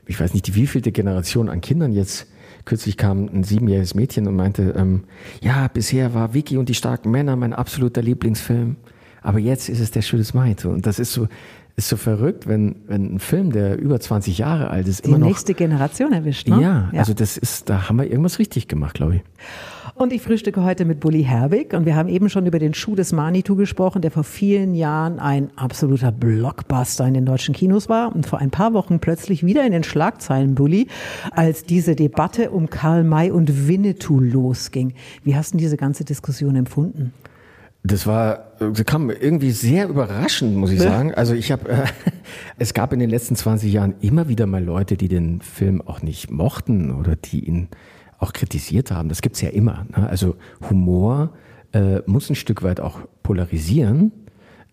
ich 0.05 0.19
weiß 0.19 0.33
nicht, 0.33 0.47
die 0.47 0.55
wievielte 0.55 0.91
Generation 0.91 1.47
an 1.47 1.61
Kindern 1.61 1.93
jetzt 1.93 2.27
kürzlich 2.67 2.97
kam 2.97 3.25
ein 3.25 3.43
siebenjähriges 3.43 3.95
Mädchen 3.95 4.27
und 4.27 4.35
meinte, 4.35 4.75
ähm, 4.77 5.05
ja, 5.41 5.67
bisher 5.69 6.13
war 6.13 6.33
Vicky 6.33 6.57
und 6.57 6.69
die 6.69 6.75
starken 6.75 7.09
Männer 7.09 7.35
mein 7.35 7.53
absoluter 7.53 8.01
Lieblingsfilm, 8.01 8.75
aber 9.21 9.39
jetzt 9.39 9.69
ist 9.69 9.79
es 9.79 9.89
der 9.91 10.01
Schuh 10.01 10.17
des 10.17 10.33
Maito. 10.33 10.69
Und 10.69 10.85
das 10.85 10.99
ist 10.99 11.13
so, 11.13 11.27
ist 11.77 11.87
so 11.87 11.95
verrückt, 11.95 12.45
wenn, 12.47 12.75
wenn 12.87 13.15
ein 13.15 13.19
Film, 13.19 13.51
der 13.51 13.79
über 13.79 13.99
20 13.99 14.37
Jahre 14.37 14.69
alt 14.69 14.87
ist, 14.87 15.05
die 15.05 15.09
immer 15.09 15.19
noch. 15.19 15.27
Die 15.27 15.31
nächste 15.31 15.53
Generation 15.53 16.11
erwischt, 16.11 16.47
ne? 16.49 16.61
Ja, 16.61 16.89
ja, 16.91 16.99
also 16.99 17.13
das 17.13 17.37
ist, 17.37 17.69
da 17.69 17.87
haben 17.87 17.97
wir 17.97 18.05
irgendwas 18.05 18.37
richtig 18.37 18.67
gemacht, 18.67 18.95
glaube 18.95 19.15
ich. 19.15 19.21
Und 19.97 20.13
ich 20.13 20.21
frühstücke 20.21 20.63
heute 20.63 20.85
mit 20.85 20.99
Bully 20.99 21.23
Herbig 21.23 21.73
und 21.73 21.87
wir 21.87 21.95
haben 21.95 22.07
eben 22.07 22.29
schon 22.29 22.45
über 22.45 22.59
den 22.59 22.75
Schuh 22.75 22.93
des 22.93 23.13
Manitou 23.13 23.55
gesprochen, 23.55 24.03
der 24.03 24.11
vor 24.11 24.23
vielen 24.23 24.75
Jahren 24.75 25.17
ein 25.17 25.49
absoluter 25.55 26.11
Blockbuster 26.11 27.07
in 27.07 27.15
den 27.15 27.25
deutschen 27.25 27.55
Kinos 27.55 27.89
war 27.89 28.15
und 28.15 28.27
vor 28.27 28.37
ein 28.37 28.51
paar 28.51 28.73
Wochen 28.73 28.99
plötzlich 28.99 29.43
wieder 29.43 29.65
in 29.65 29.71
den 29.71 29.83
Schlagzeilen 29.83 30.53
Bully, 30.53 30.85
als 31.31 31.63
diese 31.63 31.95
Debatte 31.95 32.51
um 32.51 32.69
Karl 32.69 33.03
May 33.03 33.31
und 33.31 33.67
Winnetou 33.67 34.19
losging. 34.19 34.93
Wie 35.23 35.35
hast 35.35 35.55
du 35.55 35.57
diese 35.57 35.77
ganze 35.77 36.05
Diskussion 36.05 36.55
empfunden? 36.55 37.11
Das 37.81 38.05
war, 38.05 38.51
das 38.59 38.85
kam 38.85 39.09
irgendwie 39.09 39.51
sehr 39.51 39.89
überraschend, 39.89 40.55
muss 40.57 40.71
ich 40.71 40.79
sagen. 40.79 41.15
Also 41.15 41.33
ich 41.33 41.51
habe, 41.51 41.69
äh, 41.69 41.85
es 42.59 42.75
gab 42.75 42.93
in 42.93 42.99
den 42.99 43.09
letzten 43.09 43.35
20 43.35 43.73
Jahren 43.73 43.95
immer 44.01 44.27
wieder 44.27 44.45
mal 44.45 44.63
Leute, 44.63 44.95
die 44.95 45.07
den 45.07 45.41
Film 45.41 45.81
auch 45.81 46.03
nicht 46.03 46.29
mochten 46.29 46.91
oder 46.93 47.15
die 47.15 47.47
ihn 47.47 47.69
auch 48.19 48.33
kritisiert 48.33 48.91
haben. 48.91 49.09
Das 49.09 49.21
gibt's 49.21 49.41
ja 49.41 49.49
immer. 49.49 49.85
Ne? 49.95 50.07
Also 50.07 50.35
Humor 50.69 51.33
äh, 51.73 51.99
muss 52.05 52.29
ein 52.29 52.35
Stück 52.35 52.63
weit 52.63 52.79
auch 52.79 52.99
polarisieren, 53.23 54.11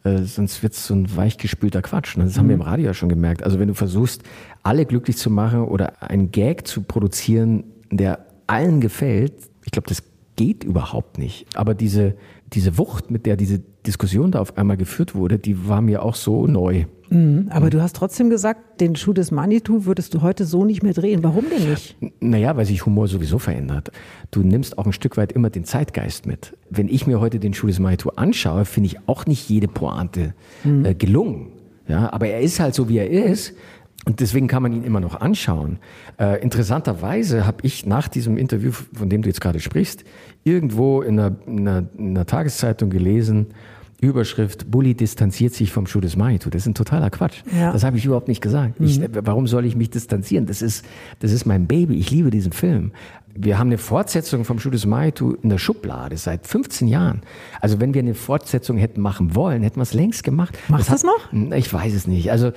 äh, 0.05 0.23
sonst 0.23 0.63
wird's 0.63 0.87
so 0.87 0.95
ein 0.95 1.17
weichgespülter 1.17 1.83
Quatsch. 1.83 2.17
Ne? 2.17 2.25
Das 2.25 2.35
mhm. 2.35 2.39
haben 2.39 2.49
wir 2.49 2.55
im 2.55 2.61
mhm. 2.61 2.67
Radio 2.67 2.87
ja 2.87 2.95
schon 2.95 3.09
gemerkt. 3.09 3.43
Also 3.43 3.59
wenn 3.59 3.69
du 3.69 3.75
versuchst, 3.75 4.23
alle 4.63 4.87
glücklich 4.87 5.17
zu 5.17 5.31
machen 5.31 5.63
oder 5.63 6.03
einen 6.03 6.31
Gag 6.31 6.67
zu 6.67 6.83
produzieren, 6.83 7.65
der 7.91 8.27
allen 8.47 8.81
gefällt, 8.81 9.35
ich 9.65 9.73
glaube, 9.73 9.89
das 9.89 10.03
geht 10.37 10.65
überhaupt 10.65 11.19
nicht. 11.19 11.47
Aber 11.57 11.75
diese, 11.75 12.17
diese 12.53 12.77
Wucht, 12.79 13.11
mit 13.11 13.27
der 13.27 13.37
diese 13.37 13.61
Diskussion 13.87 14.33
da 14.33 14.41
auf 14.41 14.57
einmal 14.59 14.77
geführt 14.77 15.15
wurde, 15.15 15.39
die 15.39 15.69
war 15.69 15.81
mir 15.81 16.03
auch 16.03 16.15
so 16.15 16.47
neu. 16.47 16.85
Mhm, 17.15 17.47
aber 17.51 17.71
du 17.71 17.81
hast 17.81 17.95
trotzdem 17.95 18.29
gesagt, 18.29 18.81
den 18.81 18.97
Schuh 18.97 19.13
des 19.13 19.31
Manitou 19.31 19.85
würdest 19.85 20.15
du 20.15 20.23
heute 20.23 20.45
so 20.45 20.65
nicht 20.65 20.83
mehr 20.83 20.93
drehen. 20.93 21.23
Warum 21.23 21.45
denn 21.49 21.71
nicht? 21.71 21.97
Naja, 22.21 22.57
weil 22.57 22.67
sich 22.67 22.85
Humor 22.85 23.07
sowieso 23.07 23.39
verändert. 23.39 23.93
Du 24.33 24.43
nimmst 24.43 24.79
auch 24.79 24.87
ein 24.87 24.93
Stück 24.93 25.17
weit 25.17 25.33
immer 25.33 25.49
den 25.49 25.65
Zeitgeist 25.65 26.27
mit. 26.27 26.57
Wenn 26.71 26.89
ich 26.89 27.07
mir 27.07 27.21
heute 27.21 27.39
den 27.39 27.55
Schuh 27.55 27.69
des 27.69 27.79
Manitou 27.79 28.11
anschaue, 28.11 28.65
finde 28.65 28.89
ich 28.89 29.09
auch 29.09 29.27
nicht 29.27 29.49
jede 29.49 29.69
Pointe 29.69 30.35
mhm. 30.65 30.85
äh, 30.85 30.95
gelungen. 30.95 31.53
Ja, 31.87 32.13
aber 32.13 32.27
er 32.27 32.41
ist 32.41 32.59
halt 32.61 32.75
so, 32.75 32.89
wie 32.89 32.99
er 32.99 33.09
ist. 33.09 33.55
Und 34.07 34.21
deswegen 34.21 34.49
kann 34.49 34.63
man 34.63 34.73
ihn 34.73 34.85
immer 34.85 35.01
noch 35.01 35.21
anschauen. 35.21 35.79
Äh, 36.19 36.43
interessanterweise 36.43 37.47
habe 37.47 37.59
ich 37.63 37.87
nach 37.87 38.09
diesem 38.09 38.37
Interview, 38.37 38.73
von 38.73 39.09
dem 39.09 39.23
du 39.23 39.29
jetzt 39.29 39.41
gerade 39.41 39.61
sprichst, 39.61 40.05
irgendwo 40.43 41.01
in 41.01 41.19
einer, 41.19 41.37
in 41.47 41.69
einer, 41.69 41.87
in 41.97 42.11
einer 42.11 42.27
Tageszeitung 42.27 42.91
gelesen, 42.91 43.47
Überschrift, 44.05 44.71
Bully 44.71 44.95
distanziert 44.95 45.55
sich 45.55 45.73
vom 45.73 45.87
Schuh 45.87 46.01
des 46.01 46.17
Manitou. 46.17 46.51
Das 46.51 46.63
ist 46.63 46.67
ein 46.67 46.75
totaler 46.75 47.11
Quatsch. 47.11 47.43
Ja. 47.57 47.73
Das 47.73 47.85
habe 47.85 47.97
ich 47.97 48.05
überhaupt 48.05 48.29
nicht 48.29 48.41
gesagt. 48.41 48.81
Mhm. 48.81 48.87
Ich, 48.87 49.01
warum 49.23 49.47
soll 49.47 49.65
ich 49.65 49.77
mich 49.77 49.91
distanzieren? 49.91 50.47
Das 50.47 50.63
ist, 50.63 50.85
das 51.21 51.33
ist 51.33 51.45
mein 51.45 51.67
Baby. 51.67 51.97
Ich 51.97 52.11
liebe 52.11 52.31
diesen 52.31 52.53
Film. 52.53 52.93
Wir 53.37 53.59
haben 53.59 53.69
eine 53.69 53.79
Fortsetzung 53.79 54.45
vom 54.45 54.61
Schuh 54.61 54.71
des 54.71 54.87
Manitou 54.87 55.33
in 55.33 55.49
der 55.49 55.59
Schublade 55.59 56.17
seit 56.17 56.47
15 56.47 56.87
Jahren. 56.87 57.23
Also 57.61 57.81
wenn 57.81 57.93
wir 57.93 58.01
eine 58.01 58.15
Fortsetzung 58.15 58.77
hätten 58.77 59.01
machen 59.01 59.35
wollen, 59.35 59.63
hätten 59.65 59.77
wir 59.77 59.83
es 59.83 59.93
längst 59.93 60.23
gemacht. 60.23 60.57
Machst 60.69 60.89
du 60.89 60.93
das 60.93 61.03
noch? 61.03 61.33
Ich 61.53 61.73
weiß 61.73 61.95
es 61.95 62.07
nicht. 62.07 62.31
Also 62.31 62.53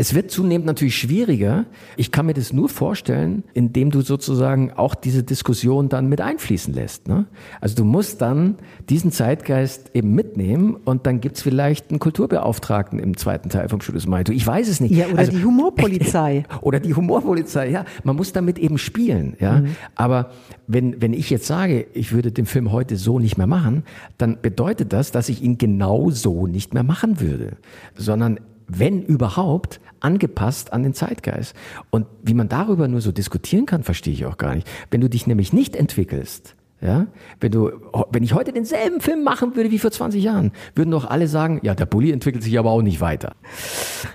Es 0.00 0.14
wird 0.14 0.30
zunehmend 0.30 0.64
natürlich 0.64 0.96
schwieriger. 0.96 1.66
Ich 1.98 2.10
kann 2.10 2.24
mir 2.24 2.32
das 2.32 2.54
nur 2.54 2.70
vorstellen, 2.70 3.44
indem 3.52 3.90
du 3.90 4.00
sozusagen 4.00 4.72
auch 4.72 4.94
diese 4.94 5.22
Diskussion 5.22 5.90
dann 5.90 6.08
mit 6.08 6.22
einfließen 6.22 6.72
lässt. 6.72 7.06
Ne? 7.06 7.26
Also 7.60 7.76
du 7.76 7.84
musst 7.84 8.22
dann 8.22 8.54
diesen 8.88 9.12
Zeitgeist 9.12 9.90
eben 9.92 10.14
mitnehmen 10.14 10.74
und 10.86 11.04
dann 11.04 11.20
gibt's 11.20 11.42
vielleicht 11.42 11.90
einen 11.90 11.98
Kulturbeauftragten 11.98 12.98
im 12.98 13.18
zweiten 13.18 13.50
Teil 13.50 13.68
vom 13.68 13.82
Studios 13.82 14.06
Maito. 14.06 14.32
Ich 14.32 14.46
weiß 14.46 14.68
es 14.68 14.80
nicht. 14.80 14.92
Ja, 14.92 15.04
oder 15.08 15.18
also, 15.18 15.32
die 15.32 15.44
Humorpolizei. 15.44 16.44
Oder 16.62 16.80
die 16.80 16.94
Humorpolizei, 16.94 17.68
ja. 17.68 17.84
Man 18.02 18.16
muss 18.16 18.32
damit 18.32 18.58
eben 18.58 18.78
spielen, 18.78 19.36
ja. 19.38 19.60
Mhm. 19.60 19.76
Aber 19.96 20.30
wenn, 20.66 21.02
wenn 21.02 21.12
ich 21.12 21.28
jetzt 21.28 21.46
sage, 21.46 21.86
ich 21.92 22.12
würde 22.12 22.32
den 22.32 22.46
Film 22.46 22.72
heute 22.72 22.96
so 22.96 23.18
nicht 23.18 23.36
mehr 23.36 23.46
machen, 23.46 23.82
dann 24.16 24.40
bedeutet 24.40 24.94
das, 24.94 25.12
dass 25.12 25.28
ich 25.28 25.42
ihn 25.42 25.58
genau 25.58 26.08
so 26.08 26.46
nicht 26.46 26.72
mehr 26.72 26.84
machen 26.84 27.20
würde, 27.20 27.58
sondern 27.96 28.40
wenn 28.72 29.02
überhaupt, 29.02 29.80
angepasst 30.00 30.72
an 30.72 30.82
den 30.82 30.94
Zeitgeist. 30.94 31.54
Und 31.90 32.06
wie 32.22 32.34
man 32.34 32.48
darüber 32.48 32.88
nur 32.88 33.00
so 33.00 33.12
diskutieren 33.12 33.66
kann, 33.66 33.82
verstehe 33.82 34.12
ich 34.12 34.26
auch 34.26 34.38
gar 34.38 34.54
nicht. 34.54 34.68
Wenn 34.90 35.00
du 35.00 35.08
dich 35.08 35.26
nämlich 35.26 35.52
nicht 35.52 35.76
entwickelst, 35.76 36.56
ja, 36.82 37.06
wenn 37.40 37.52
du, 37.52 37.70
wenn 38.10 38.22
ich 38.22 38.32
heute 38.32 38.52
denselben 38.52 39.00
Film 39.02 39.22
machen 39.22 39.54
würde 39.54 39.70
wie 39.70 39.78
vor 39.78 39.90
20 39.90 40.22
Jahren, 40.22 40.52
würden 40.74 40.90
doch 40.90 41.04
alle 41.04 41.28
sagen, 41.28 41.60
ja, 41.62 41.74
der 41.74 41.84
Bulli 41.84 42.10
entwickelt 42.10 42.42
sich 42.42 42.58
aber 42.58 42.70
auch 42.70 42.80
nicht 42.80 43.02
weiter. 43.02 43.34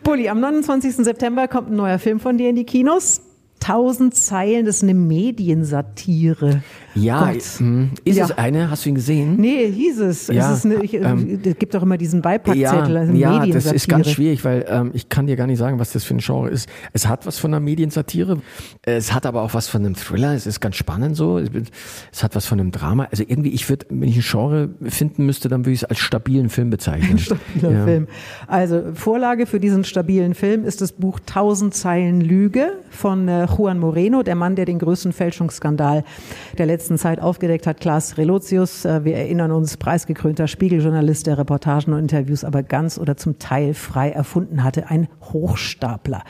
Bulli, 0.04 0.30
am 0.30 0.40
29. 0.40 0.96
September 0.96 1.48
kommt 1.48 1.70
ein 1.70 1.76
neuer 1.76 2.00
Film 2.00 2.20
von 2.20 2.38
dir 2.38 2.50
in 2.50 2.56
die 2.56 2.64
Kinos. 2.64 3.22
Tausend 3.60 4.14
Zeilen, 4.16 4.66
das 4.66 4.78
ist 4.78 4.84
eine 4.84 4.94
Mediensatire. 4.94 6.62
Ja, 6.94 7.32
Gott. 7.32 7.42
Hm, 7.58 7.92
ist 8.04 8.18
ja. 8.18 8.26
es 8.26 8.32
eine? 8.38 8.70
Hast 8.70 8.86
du 8.86 8.90
ihn 8.90 8.96
gesehen? 8.96 9.36
Nee, 9.38 9.72
hieß 9.72 10.00
es. 10.00 10.28
Ja, 10.28 10.54
es 10.54 10.66
eine, 10.66 10.76
ich, 10.84 10.94
ähm, 10.94 11.40
es 11.44 11.58
gibt 11.58 11.74
doch 11.74 11.82
immer 11.82 11.98
diesen 11.98 12.22
Beipackzettel. 12.22 12.94
Ja, 12.94 13.00
also 13.00 13.14
ja 13.14 13.46
das 13.48 13.72
ist 13.72 13.90
ganz 13.90 14.10
schwierig, 14.10 14.46
weil 14.46 14.66
ähm, 14.70 14.92
ich 14.94 15.10
kann 15.10 15.28
dir 15.28 15.36
gar 15.36 15.48
nicht 15.48 15.58
sagen, 15.58 15.80
was 15.80 15.92
das 15.92 16.04
für 16.04 16.16
ein 16.16 16.20
Genre 16.20 16.50
ist. 16.50 16.70
Es 16.94 17.08
hat 17.08 17.26
was 17.26 17.38
von 17.38 17.54
einer 17.54 17.60
Mediensatire. 17.60 18.40
Es 18.84 19.14
hat 19.14 19.26
aber 19.26 19.42
auch 19.42 19.54
was 19.54 19.68
von 19.68 19.84
einem 19.84 19.96
Thriller. 19.96 20.34
Es 20.34 20.46
ist 20.46 20.62
ganz 20.62 20.76
spannend 20.76 21.16
so. 21.16 21.40
Es 22.12 22.24
hat 22.24 22.36
was 22.36 22.46
von 22.46 22.60
einem 22.60 22.72
Drama. 22.72 23.08
Also 23.12 23.24
irgendwie, 23.28 23.50
ich 23.50 23.68
würde, 23.68 23.88
wenn 23.90 24.08
ich 24.08 24.18
ein 24.18 24.24
Genre 24.24 24.70
finden 24.84 25.26
müsste, 25.26 25.50
dann 25.50 25.62
würde 25.62 25.74
ich 25.74 25.82
es 25.82 25.86
als 25.86 26.00
stabilen 26.00 26.50
Film 26.50 26.70
bezeichnen. 26.70 27.12
Ein 27.16 27.20
stabiler 27.20 27.72
ja. 27.72 27.86
Film. 27.86 28.08
Also 28.48 28.84
Vorlage 28.94 29.46
für 29.46 29.60
diesen 29.60 29.84
stabilen 29.84 30.34
Film 30.34 30.66
ist 30.66 30.82
das 30.82 30.92
Buch 30.92 31.20
Tausend 31.26 31.74
Zeilen 31.74 32.22
Lüge 32.22 32.74
von 32.90 33.28
äh, 33.28 33.45
Juan 33.48 33.80
Moreno, 33.80 34.24
der 34.24 34.36
Mann, 34.36 34.56
der 34.56 34.66
den 34.66 34.80
größten 34.80 35.14
Fälschungsskandal 35.14 36.04
der 36.58 36.66
letzten 36.66 36.98
Zeit 36.98 37.20
aufgedeckt 37.20 37.68
hat. 37.68 37.80
Klaas 37.80 38.18
Relotius, 38.18 38.86
äh, 38.86 39.04
wir 39.04 39.16
erinnern 39.16 39.52
uns, 39.52 39.78
preisgekrönter 39.78 40.48
Spiegeljournalist, 40.48 41.28
der 41.28 41.38
Reportagen 41.38 41.94
und 41.94 42.00
Interviews 42.00 42.44
aber 42.44 42.64
ganz 42.64 42.98
oder 42.98 43.18
zum 43.18 43.40
Teil 43.40 43.74
frei 43.74 44.12
erfunden 44.12 44.64
hatte. 44.64 44.90
Ein 44.90 45.08
Hochstapler. 45.22 46.24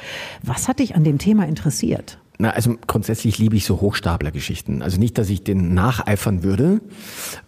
Was 0.43 0.67
hat 0.67 0.79
dich 0.79 0.95
an 0.95 1.03
dem 1.03 1.17
Thema 1.17 1.45
interessiert? 1.47 2.19
Na, 2.37 2.49
also 2.49 2.75
grundsätzlich 2.87 3.37
liebe 3.37 3.55
ich 3.55 3.65
so 3.65 3.79
Hochstaplergeschichten. 3.79 4.81
Also 4.81 4.99
nicht, 4.99 5.17
dass 5.17 5.29
ich 5.29 5.43
den 5.43 5.73
nacheifern 5.73 6.43
würde 6.43 6.81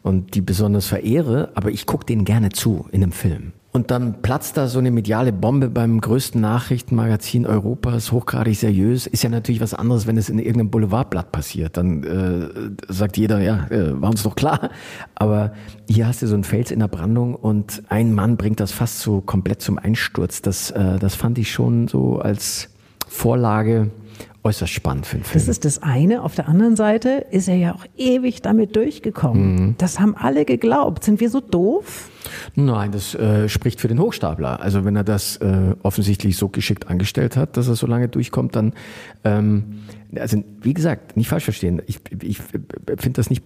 und 0.01 0.35
die 0.35 0.41
besonders 0.41 0.87
verehre, 0.87 1.51
aber 1.55 1.71
ich 1.71 1.85
gucke 1.85 2.05
denen 2.05 2.25
gerne 2.25 2.49
zu 2.49 2.87
in 2.91 3.03
einem 3.03 3.11
Film. 3.11 3.51
Und 3.77 3.91
dann 3.91 4.23
platzt 4.23 4.57
da 4.57 4.67
so 4.67 4.79
eine 4.79 4.89
mediale 4.89 5.31
Bombe 5.31 5.69
beim 5.69 6.01
größten 6.01 6.41
Nachrichtenmagazin 6.41 7.45
Europas, 7.45 8.11
hochgradig 8.11 8.57
seriös. 8.57 9.05
Ist 9.05 9.21
ja 9.21 9.29
natürlich 9.29 9.61
was 9.61 9.75
anderes, 9.75 10.07
wenn 10.07 10.17
es 10.17 10.29
in 10.29 10.39
irgendeinem 10.39 10.71
Boulevardblatt 10.71 11.31
passiert. 11.31 11.77
Dann 11.77 12.03
äh, 12.03 12.91
sagt 12.91 13.17
jeder, 13.17 13.39
ja, 13.39 13.67
äh, 13.69 14.01
war 14.01 14.09
uns 14.09 14.23
doch 14.23 14.35
klar. 14.35 14.71
Aber 15.13 15.53
hier 15.87 16.07
hast 16.07 16.23
du 16.23 16.27
so 16.27 16.33
einen 16.33 16.43
Fels 16.43 16.71
in 16.71 16.79
der 16.79 16.87
Brandung 16.87 17.35
und 17.35 17.83
ein 17.87 18.15
Mann 18.15 18.35
bringt 18.35 18.59
das 18.59 18.71
fast 18.71 19.01
so 19.01 19.21
komplett 19.21 19.61
zum 19.61 19.77
Einsturz. 19.77 20.41
Das, 20.41 20.71
äh, 20.71 20.97
das 20.97 21.13
fand 21.13 21.37
ich 21.37 21.51
schon 21.51 21.87
so 21.87 22.17
als 22.17 22.69
Vorlage 23.07 23.91
äußerst 24.47 24.71
spannend 24.71 25.05
für 25.05 25.17
den 25.17 25.23
Film. 25.23 25.33
Das 25.33 25.47
ist 25.47 25.65
das 25.65 25.83
eine. 25.83 26.23
Auf 26.23 26.35
der 26.35 26.47
anderen 26.47 26.75
Seite 26.75 27.25
ist 27.31 27.47
er 27.47 27.55
ja 27.55 27.75
auch 27.75 27.85
ewig 27.97 28.41
damit 28.41 28.75
durchgekommen. 28.75 29.55
Mhm. 29.55 29.75
Das 29.77 29.99
haben 29.99 30.15
alle 30.15 30.45
geglaubt. 30.45 31.03
Sind 31.03 31.19
wir 31.19 31.29
so 31.29 31.41
doof? 31.41 32.09
Nein, 32.55 32.91
das 32.91 33.13
äh, 33.15 33.49
spricht 33.49 33.81
für 33.81 33.87
den 33.87 33.99
Hochstapler. 33.99 34.61
Also 34.61 34.85
wenn 34.85 34.95
er 34.95 35.03
das 35.03 35.37
äh, 35.37 35.75
offensichtlich 35.83 36.37
so 36.37 36.47
geschickt 36.49 36.87
angestellt 36.87 37.35
hat, 37.35 37.57
dass 37.57 37.67
er 37.67 37.75
so 37.75 37.87
lange 37.87 38.07
durchkommt, 38.07 38.55
dann, 38.55 38.73
ähm, 39.23 39.79
also 40.15 40.41
wie 40.61 40.73
gesagt, 40.73 41.17
nicht 41.17 41.27
falsch 41.27 41.43
verstehen. 41.43 41.81
Ich, 41.85 41.99
ich 42.21 42.39
finde 42.39 43.13
das 43.13 43.29
nicht 43.29 43.43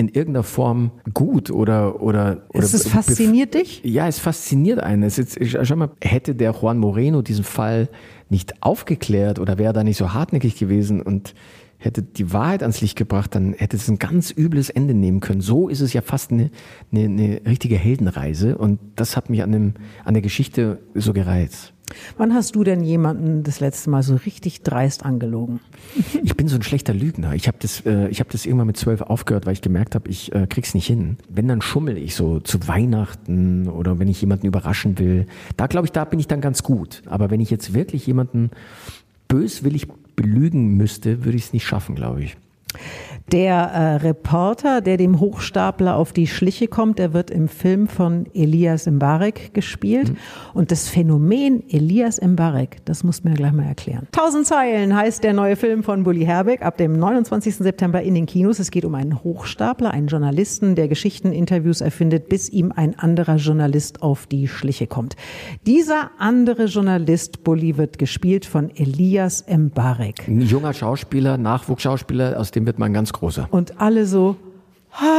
in 0.00 0.08
irgendeiner 0.08 0.42
Form 0.42 0.90
gut 1.12 1.50
oder 1.50 2.00
oder 2.02 2.42
oder 2.48 2.64
es 2.64 2.88
fasziniert 2.88 3.54
dich? 3.54 3.82
Ja, 3.84 4.08
es 4.08 4.18
fasziniert 4.18 4.80
einen. 4.80 5.02
Es 5.02 5.18
ist, 5.18 5.38
schau 5.66 5.76
mal, 5.76 5.90
hätte 6.02 6.34
der 6.34 6.52
Juan 6.52 6.78
Moreno 6.78 7.22
diesen 7.22 7.44
Fall 7.44 7.88
nicht 8.30 8.62
aufgeklärt 8.62 9.38
oder 9.38 9.58
wäre 9.58 9.72
da 9.72 9.84
nicht 9.84 9.98
so 9.98 10.12
hartnäckig 10.14 10.58
gewesen 10.58 11.02
und 11.02 11.34
hätte 11.76 12.02
die 12.02 12.32
Wahrheit 12.32 12.62
ans 12.62 12.80
Licht 12.80 12.96
gebracht, 12.96 13.34
dann 13.34 13.54
hätte 13.54 13.76
es 13.76 13.88
ein 13.88 13.98
ganz 13.98 14.30
übles 14.36 14.70
Ende 14.70 14.94
nehmen 14.94 15.20
können. 15.20 15.40
So 15.40 15.68
ist 15.68 15.80
es 15.80 15.92
ja 15.92 16.02
fast 16.02 16.30
eine, 16.30 16.50
eine, 16.92 17.04
eine 17.04 17.40
richtige 17.46 17.76
Heldenreise 17.76 18.56
und 18.56 18.78
das 18.96 19.16
hat 19.16 19.30
mich 19.30 19.42
an, 19.42 19.52
dem, 19.52 19.74
an 20.04 20.14
der 20.14 20.22
Geschichte 20.22 20.78
so 20.94 21.12
gereizt. 21.12 21.72
Wann 22.16 22.34
hast 22.34 22.54
du 22.54 22.64
denn 22.64 22.82
jemanden 22.82 23.42
das 23.42 23.60
letzte 23.60 23.90
Mal 23.90 24.02
so 24.02 24.16
richtig 24.16 24.62
dreist 24.62 25.04
angelogen? 25.04 25.60
Ich 26.22 26.36
bin 26.36 26.48
so 26.48 26.56
ein 26.56 26.62
schlechter 26.62 26.94
Lügner. 26.94 27.34
Ich 27.34 27.48
habe 27.48 27.58
das, 27.60 27.84
äh, 27.86 28.08
ich 28.08 28.20
hab 28.20 28.28
das 28.30 28.46
irgendwann 28.46 28.68
mit 28.68 28.76
zwölf 28.76 29.00
aufgehört, 29.00 29.46
weil 29.46 29.52
ich 29.52 29.62
gemerkt 29.62 29.94
habe, 29.94 30.08
ich 30.08 30.32
äh, 30.34 30.46
krieg's 30.46 30.74
nicht 30.74 30.86
hin. 30.86 31.16
Wenn, 31.28 31.48
dann 31.48 31.62
schummel 31.62 31.96
ich 31.98 32.14
so 32.14 32.40
zu 32.40 32.66
Weihnachten 32.68 33.68
oder 33.68 33.98
wenn 33.98 34.08
ich 34.08 34.20
jemanden 34.20 34.46
überraschen 34.46 34.98
will. 34.98 35.26
Da 35.56 35.66
glaube 35.66 35.86
ich, 35.86 35.92
da 35.92 36.04
bin 36.04 36.18
ich 36.20 36.28
dann 36.28 36.40
ganz 36.40 36.62
gut. 36.62 37.02
Aber 37.06 37.30
wenn 37.30 37.40
ich 37.40 37.50
jetzt 37.50 37.74
wirklich 37.74 38.06
jemanden 38.06 38.50
böswillig 39.28 39.88
belügen 40.16 40.76
müsste, 40.76 41.24
würde 41.24 41.36
ich 41.36 41.44
es 41.44 41.52
nicht 41.52 41.66
schaffen, 41.66 41.94
glaube 41.94 42.22
ich. 42.22 42.36
Der 43.32 43.54
äh, 43.54 43.96
Reporter, 43.96 44.80
der 44.80 44.96
dem 44.96 45.20
Hochstapler 45.20 45.94
auf 45.94 46.12
die 46.12 46.26
Schliche 46.26 46.66
kommt, 46.66 46.98
der 46.98 47.12
wird 47.12 47.30
im 47.30 47.46
Film 47.46 47.86
von 47.86 48.26
Elias 48.34 48.86
Mbarek 48.86 49.54
gespielt. 49.54 50.10
Mhm. 50.10 50.16
Und 50.52 50.72
das 50.72 50.88
Phänomen 50.88 51.62
Elias 51.68 52.20
Mbarek, 52.20 52.84
das 52.86 53.04
muss 53.04 53.22
mir 53.22 53.34
gleich 53.34 53.52
mal 53.52 53.66
erklären. 53.66 54.08
Tausend 54.10 54.46
Zeilen 54.46 54.96
heißt 54.96 55.22
der 55.22 55.32
neue 55.32 55.54
Film 55.54 55.84
von 55.84 56.02
Bully 56.02 56.24
Herbeck 56.24 56.62
ab 56.62 56.76
dem 56.76 56.98
29. 56.98 57.56
September 57.56 58.02
in 58.02 58.14
den 58.14 58.26
Kinos. 58.26 58.58
Es 58.58 58.72
geht 58.72 58.84
um 58.84 58.96
einen 58.96 59.22
Hochstapler, 59.22 59.92
einen 59.92 60.08
Journalisten, 60.08 60.74
der 60.74 60.88
Geschichteninterviews 60.88 61.82
erfindet, 61.82 62.28
bis 62.28 62.48
ihm 62.48 62.72
ein 62.74 62.98
anderer 62.98 63.36
Journalist 63.36 64.02
auf 64.02 64.26
die 64.26 64.48
Schliche 64.48 64.88
kommt. 64.88 65.14
Dieser 65.66 66.10
andere 66.18 66.64
Journalist, 66.64 67.44
Bully, 67.44 67.76
wird 67.76 67.98
gespielt 67.98 68.44
von 68.44 68.70
Elias 68.74 69.44
Mbarek. 69.48 70.26
Ein 70.26 70.40
junger 70.40 70.72
Schauspieler, 70.72 71.38
Nachwuchsschauspieler, 71.38 72.38
aus 72.38 72.50
dem 72.50 72.59
wird 72.66 72.78
man 72.78 72.92
ganz 72.92 73.12
großer. 73.12 73.48
Und 73.50 73.80
alle 73.80 74.06
so, 74.06 74.36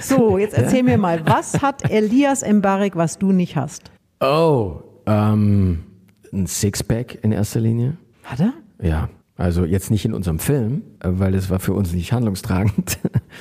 so, 0.00 0.38
jetzt 0.38 0.54
erzähl 0.54 0.78
ja? 0.78 0.84
mir 0.84 0.98
mal, 0.98 1.26
was 1.26 1.62
hat 1.62 1.90
Elias 1.90 2.46
Mbarek, 2.46 2.96
was 2.96 3.18
du 3.18 3.32
nicht 3.32 3.56
hast? 3.56 3.90
Oh, 4.20 4.80
ähm, 5.06 5.84
ein 6.32 6.46
Sixpack 6.46 7.18
in 7.22 7.32
erster 7.32 7.60
Linie. 7.60 7.96
Hat 8.24 8.40
er? 8.40 8.52
Ja, 8.80 9.08
also 9.36 9.64
jetzt 9.64 9.90
nicht 9.90 10.04
in 10.04 10.14
unserem 10.14 10.38
Film, 10.38 10.82
weil 11.00 11.34
es 11.34 11.50
war 11.50 11.58
für 11.58 11.74
uns 11.74 11.92
nicht 11.92 12.12
handlungstragend. 12.12 12.98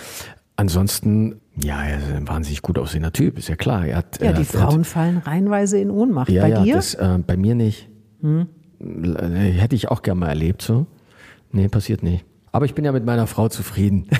Ansonsten, 0.55 1.41
ja, 1.55 1.83
er 1.83 1.97
ist 1.97 2.11
ein 2.11 2.27
wahnsinnig 2.27 2.61
gut 2.61 2.77
aussehender 2.77 3.11
Typ, 3.11 3.37
ist 3.37 3.49
ja 3.49 3.55
klar. 3.55 3.85
Er 3.85 3.97
hat, 3.97 4.21
ja, 4.21 4.31
die 4.31 4.41
hat, 4.41 4.47
Frauen 4.47 4.81
hat, 4.81 4.87
fallen 4.87 5.17
reihenweise 5.17 5.79
in 5.79 5.89
Ohnmacht. 5.89 6.29
Ja, 6.29 6.43
bei 6.43 6.49
ja, 6.49 6.63
dir? 6.63 6.75
Das, 6.75 6.93
äh, 6.93 7.19
bei 7.25 7.37
mir 7.37 7.55
nicht. 7.55 7.89
Hm? 8.21 8.47
Hätte 8.79 9.75
ich 9.75 9.89
auch 9.89 10.01
gerne 10.01 10.19
mal 10.19 10.29
erlebt 10.29 10.61
so. 10.61 10.85
Nee, 11.51 11.67
passiert 11.67 12.03
nicht. 12.03 12.25
Aber 12.51 12.65
ich 12.65 12.75
bin 12.75 12.85
ja 12.85 12.91
mit 12.91 13.05
meiner 13.05 13.27
Frau 13.27 13.47
zufrieden. 13.47 14.07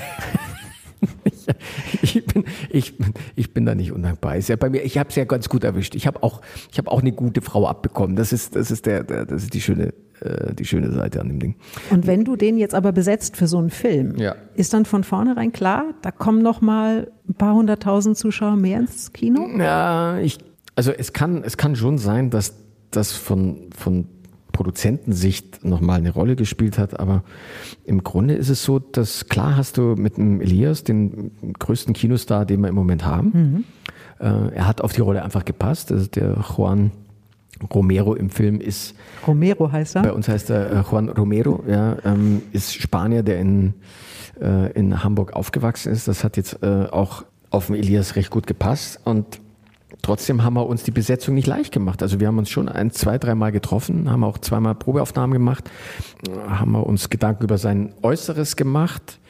ich, 2.02 2.24
bin, 2.26 2.44
ich, 2.70 2.94
ich 3.36 3.54
bin 3.54 3.66
da 3.66 3.74
nicht 3.74 3.92
undankbar. 3.92 4.36
Ist 4.36 4.48
ja 4.48 4.56
bei 4.56 4.70
mir, 4.70 4.82
ich 4.82 4.98
habe 4.98 5.10
es 5.10 5.16
ja 5.16 5.24
ganz 5.24 5.48
gut 5.48 5.64
erwischt. 5.64 5.94
Ich 5.94 6.06
habe 6.06 6.22
auch, 6.22 6.40
ich 6.70 6.78
habe 6.78 6.90
auch 6.90 7.00
eine 7.00 7.12
gute 7.12 7.42
Frau 7.42 7.66
abbekommen. 7.66 8.16
Das 8.16 8.32
ist, 8.32 8.56
das 8.56 8.70
ist 8.70 8.86
der, 8.86 9.04
der 9.04 9.26
das 9.26 9.44
ist 9.44 9.54
die 9.54 9.60
schöne, 9.60 9.92
äh, 10.20 10.54
die 10.54 10.64
schöne 10.64 10.92
Seite 10.92 11.20
an 11.20 11.28
dem 11.28 11.40
Ding. 11.40 11.56
Und 11.90 12.06
wenn 12.06 12.24
du 12.24 12.36
den 12.36 12.56
jetzt 12.56 12.74
aber 12.74 12.92
besetzt 12.92 13.36
für 13.36 13.46
so 13.46 13.58
einen 13.58 13.70
Film, 13.70 14.16
ja. 14.16 14.36
ist 14.54 14.72
dann 14.72 14.84
von 14.84 15.04
vornherein 15.04 15.52
klar, 15.52 15.94
da 16.02 16.10
kommen 16.10 16.42
noch 16.42 16.60
mal 16.60 17.10
ein 17.28 17.34
paar 17.34 17.54
hunderttausend 17.54 18.16
Zuschauer 18.16 18.56
mehr 18.56 18.80
ins 18.80 19.12
Kino? 19.12 19.48
Ja, 19.58 20.18
ich, 20.18 20.38
also 20.74 20.92
es 20.92 21.12
kann, 21.12 21.42
es 21.44 21.56
kann 21.56 21.76
schon 21.76 21.98
sein, 21.98 22.30
dass 22.30 22.54
das 22.90 23.12
von, 23.12 23.70
von 23.76 24.06
Produzentensicht 24.52 25.64
nochmal 25.64 25.98
eine 25.98 26.10
Rolle 26.10 26.36
gespielt 26.36 26.78
hat. 26.78 27.00
Aber 27.00 27.24
im 27.84 28.04
Grunde 28.04 28.34
ist 28.34 28.48
es 28.48 28.62
so, 28.62 28.78
dass 28.78 29.28
klar 29.28 29.56
hast 29.56 29.78
du 29.78 29.96
mit 29.96 30.16
dem 30.16 30.40
Elias 30.40 30.84
den 30.84 31.32
größten 31.58 31.94
Kinostar, 31.94 32.44
den 32.46 32.60
wir 32.60 32.68
im 32.68 32.74
Moment 32.74 33.04
haben. 33.04 33.30
Mhm. 33.32 33.64
Äh, 34.20 34.54
er 34.54 34.66
hat 34.66 34.80
auf 34.80 34.92
die 34.92 35.00
Rolle 35.00 35.22
einfach 35.22 35.44
gepasst. 35.44 35.90
Also 35.90 36.06
der 36.06 36.44
Juan 36.56 36.92
Romero 37.72 38.14
im 38.14 38.30
Film 38.30 38.60
ist. 38.60 38.94
Romero 39.26 39.70
heißt 39.70 39.96
er? 39.96 40.02
Bei 40.02 40.12
uns 40.12 40.28
heißt 40.28 40.50
er 40.50 40.70
äh, 40.70 40.82
Juan 40.90 41.08
Romero, 41.08 41.62
ja, 41.68 41.96
ähm, 42.04 42.42
ist 42.52 42.74
Spanier, 42.74 43.22
der 43.22 43.40
in, 43.40 43.74
äh, 44.40 44.72
in 44.72 45.02
Hamburg 45.02 45.32
aufgewachsen 45.34 45.92
ist. 45.92 46.08
Das 46.08 46.24
hat 46.24 46.36
jetzt 46.36 46.62
auch 46.62 47.24
auf 47.50 47.66
den 47.66 47.76
Elias 47.76 48.16
recht 48.16 48.30
gut 48.30 48.46
gepasst. 48.46 49.00
Und 49.04 49.40
trotzdem 50.02 50.42
haben 50.42 50.54
wir 50.54 50.66
uns 50.66 50.82
die 50.82 50.90
Besetzung 50.90 51.34
nicht 51.34 51.46
leicht 51.46 51.72
gemacht. 51.72 52.02
Also 52.02 52.20
wir 52.20 52.26
haben 52.26 52.38
uns 52.38 52.50
schon 52.50 52.68
ein, 52.68 52.90
zwei, 52.90 53.18
dreimal 53.18 53.52
getroffen, 53.52 54.10
haben 54.10 54.24
auch 54.24 54.38
zweimal 54.38 54.74
Probeaufnahmen 54.74 55.32
gemacht, 55.32 55.70
haben 56.46 56.72
wir 56.72 56.86
uns 56.86 57.08
Gedanken 57.08 57.44
über 57.44 57.58
sein 57.58 57.94
Äußeres 58.02 58.56
gemacht. 58.56 59.20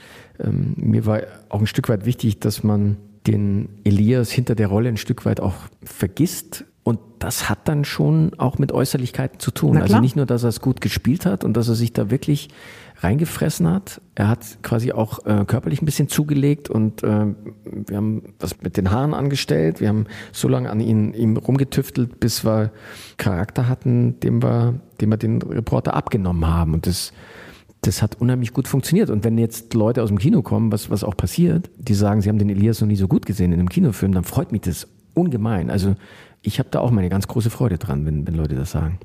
Ähm, 0.41 0.75
mir 0.76 1.07
war 1.07 1.21
auch 1.49 1.61
ein 1.61 1.67
Stück 1.67 1.88
weit 1.88 2.07
wichtig, 2.07 2.41
dass 2.41 2.62
man 2.62 2.97
den 3.26 3.69
Elias 3.85 4.31
hinter 4.31 4.55
der 4.55 4.67
Rolle 4.67 4.88
ein 4.88 4.97
Stück 4.97 5.25
weit 5.25 5.41
auch 5.41 5.55
vergisst. 5.85 6.64
Und 6.85 6.99
das 7.21 7.49
hat 7.49 7.69
dann 7.69 7.85
schon 7.85 8.33
auch 8.39 8.59
mit 8.59 8.73
Äußerlichkeiten 8.73 9.39
zu 9.39 9.53
tun. 9.53 9.77
Also 9.77 10.01
nicht 10.01 10.17
nur, 10.17 10.27
dass 10.27 10.43
er 10.43 10.49
es 10.49 10.61
gut 10.61 10.81
gespielt 10.81 11.27
hat 11.27 11.45
und 11.45 11.57
dass 11.57 11.69
er 11.69 11.77
sich 11.77 11.93
da 11.93 12.11
wirklich 12.11 12.49
reingefressen 13.03 13.69
hat. 13.69 14.01
Er 14.15 14.29
hat 14.29 14.59
quasi 14.62 14.93
auch 14.93 15.25
äh, 15.27 15.45
körperlich 15.45 15.83
ein 15.83 15.87
bisschen 15.87 16.09
zugelegt 16.09 16.71
und 16.71 17.03
äh, 17.03 17.27
wir 17.65 17.97
haben 17.97 18.35
was 18.39 18.61
mit 18.62 18.77
den 18.77 18.91
Haaren 18.91 19.15
angestellt. 19.15 19.81
Wir 19.81 19.89
haben 19.89 20.07
so 20.33 20.49
lange 20.49 20.71
an 20.71 20.81
ihn, 20.81 21.15
ihm 21.15 21.37
rumgetüftelt, 21.37 22.21
bis 22.21 22.45
wir 22.45 22.73
Charakter 23.17 23.69
hatten, 23.69 24.19
dem 24.21 24.43
wir, 24.43 24.81
dem 25.01 25.11
wir 25.11 25.17
den 25.17 25.43
Reporter 25.43 25.95
abgenommen 25.95 26.47
haben. 26.47 26.75
Und 26.75 26.87
das, 26.87 27.12
das 27.83 28.03
hat 28.03 28.21
unheimlich 28.21 28.53
gut 28.53 28.69
funktioniert. 28.69 29.11
Und 29.11 29.25
wenn 29.25 29.39
jetzt 29.39 29.75
Leute 29.75 30.03
aus 30.03 30.09
dem 30.09 30.19
Kino 30.19 30.43
kommen, 30.43 30.73
was, 30.73 30.91
was 30.91 31.05
auch 31.05 31.17
passiert, 31.17 31.71
die 31.77 31.95
sagen, 31.95 32.23
sie 32.23 32.29
haben 32.29 32.39
den 32.39 32.51
Elias 32.51 32.81
noch 32.81 32.89
nie 32.89 32.97
so 32.97 33.09
gut 33.09 33.27
gesehen 33.27 33.53
in 33.53 33.59
einem 33.59 33.69
Kinofilm, 33.69 34.12
dann 34.12 34.25
freut 34.25 34.53
mich 34.53 34.62
das 34.62 34.89
ungemein. 35.15 35.71
Also 35.71 35.97
ich 36.43 36.59
habe 36.59 36.69
da 36.71 36.81
auch 36.81 36.91
meine 36.91 37.09
ganz 37.09 37.29
große 37.29 37.51
Freude 37.51 37.79
dran, 37.79 38.05
wenn, 38.05 38.27
wenn 38.27 38.35
Leute 38.35 38.55
das 38.55 38.73
sagen. 38.73 38.99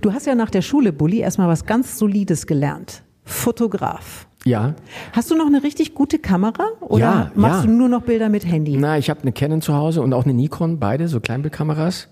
Du 0.00 0.12
hast 0.12 0.26
ja 0.26 0.34
nach 0.34 0.50
der 0.50 0.62
Schule, 0.62 0.92
Bulli, 0.92 1.18
erstmal 1.18 1.48
was 1.48 1.66
ganz 1.66 1.98
Solides 1.98 2.46
gelernt. 2.46 3.02
Fotograf. 3.24 4.26
Ja. 4.44 4.74
Hast 5.12 5.30
du 5.30 5.36
noch 5.36 5.46
eine 5.46 5.62
richtig 5.62 5.94
gute 5.94 6.18
Kamera 6.18 6.64
oder 6.80 7.00
Ja, 7.00 7.32
machst 7.34 7.64
ja. 7.64 7.66
du 7.66 7.72
nur 7.76 7.88
noch 7.88 8.02
Bilder 8.02 8.28
mit 8.28 8.46
Handy? 8.46 8.76
Na, 8.78 8.96
ich 8.96 9.10
habe 9.10 9.20
eine 9.22 9.32
Canon 9.32 9.60
zu 9.60 9.74
Hause 9.74 10.00
und 10.00 10.12
auch 10.14 10.24
eine 10.24 10.32
Nikon, 10.32 10.78
beide, 10.78 11.08
so 11.08 11.20
Kleinbildkameras. 11.20 12.08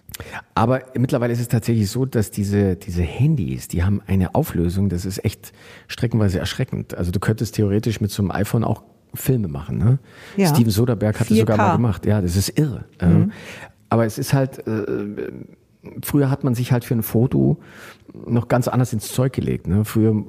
Aber 0.55 0.83
mittlerweile 0.97 1.33
ist 1.33 1.41
es 1.41 1.49
tatsächlich 1.49 1.91
so, 1.91 2.05
dass 2.05 2.31
diese, 2.31 2.77
diese 2.77 3.03
Handys, 3.03 3.69
die 3.69 3.85
haben 3.85 4.03
eine 4.07 4.35
Auflösung, 4.35 4.89
das 4.89 5.05
ist 5.07 5.25
echt 5.25 5.53
streckenweise 5.89 6.39
erschreckend. 6.39 6.95
Also 6.95 7.13
du 7.13 7.21
könntest 7.21 7.55
theoretisch 7.55 8.01
mit 8.01 8.11
so 8.11 8.23
einem 8.23 8.31
iPhone 8.33 8.65
auch 8.65 8.83
Filme 9.15 9.49
machen. 9.49 9.79
Ne? 9.79 9.99
Ja. 10.37 10.49
Steven 10.49 10.71
Soderbergh 10.71 11.19
hat 11.21 11.31
es 11.31 11.39
sogar 11.39 11.57
4K. 11.57 11.63
mal 11.63 11.77
gemacht. 11.77 12.07
Ja, 12.07 12.21
das 12.21 12.37
ist 12.37 12.59
irre. 12.59 12.85
Ähm, 13.01 13.33
Aber 13.89 14.05
es 14.05 14.19
ist 14.19 14.33
halt, 14.33 14.67
äh, 14.67 15.33
früher 16.03 16.31
hat 16.31 16.45
man 16.45 16.55
sich 16.55 16.73
halt 16.73 16.85
für 16.85 16.95
ein 16.95 17.03
Foto 17.03 17.59
noch 18.15 18.49
ganz 18.49 18.69
anders 18.69 18.93
ins 18.93 19.13
Zeug 19.13 19.33
gelegt. 19.33 19.67
Ne? 19.67 19.85
Früher 19.85 20.25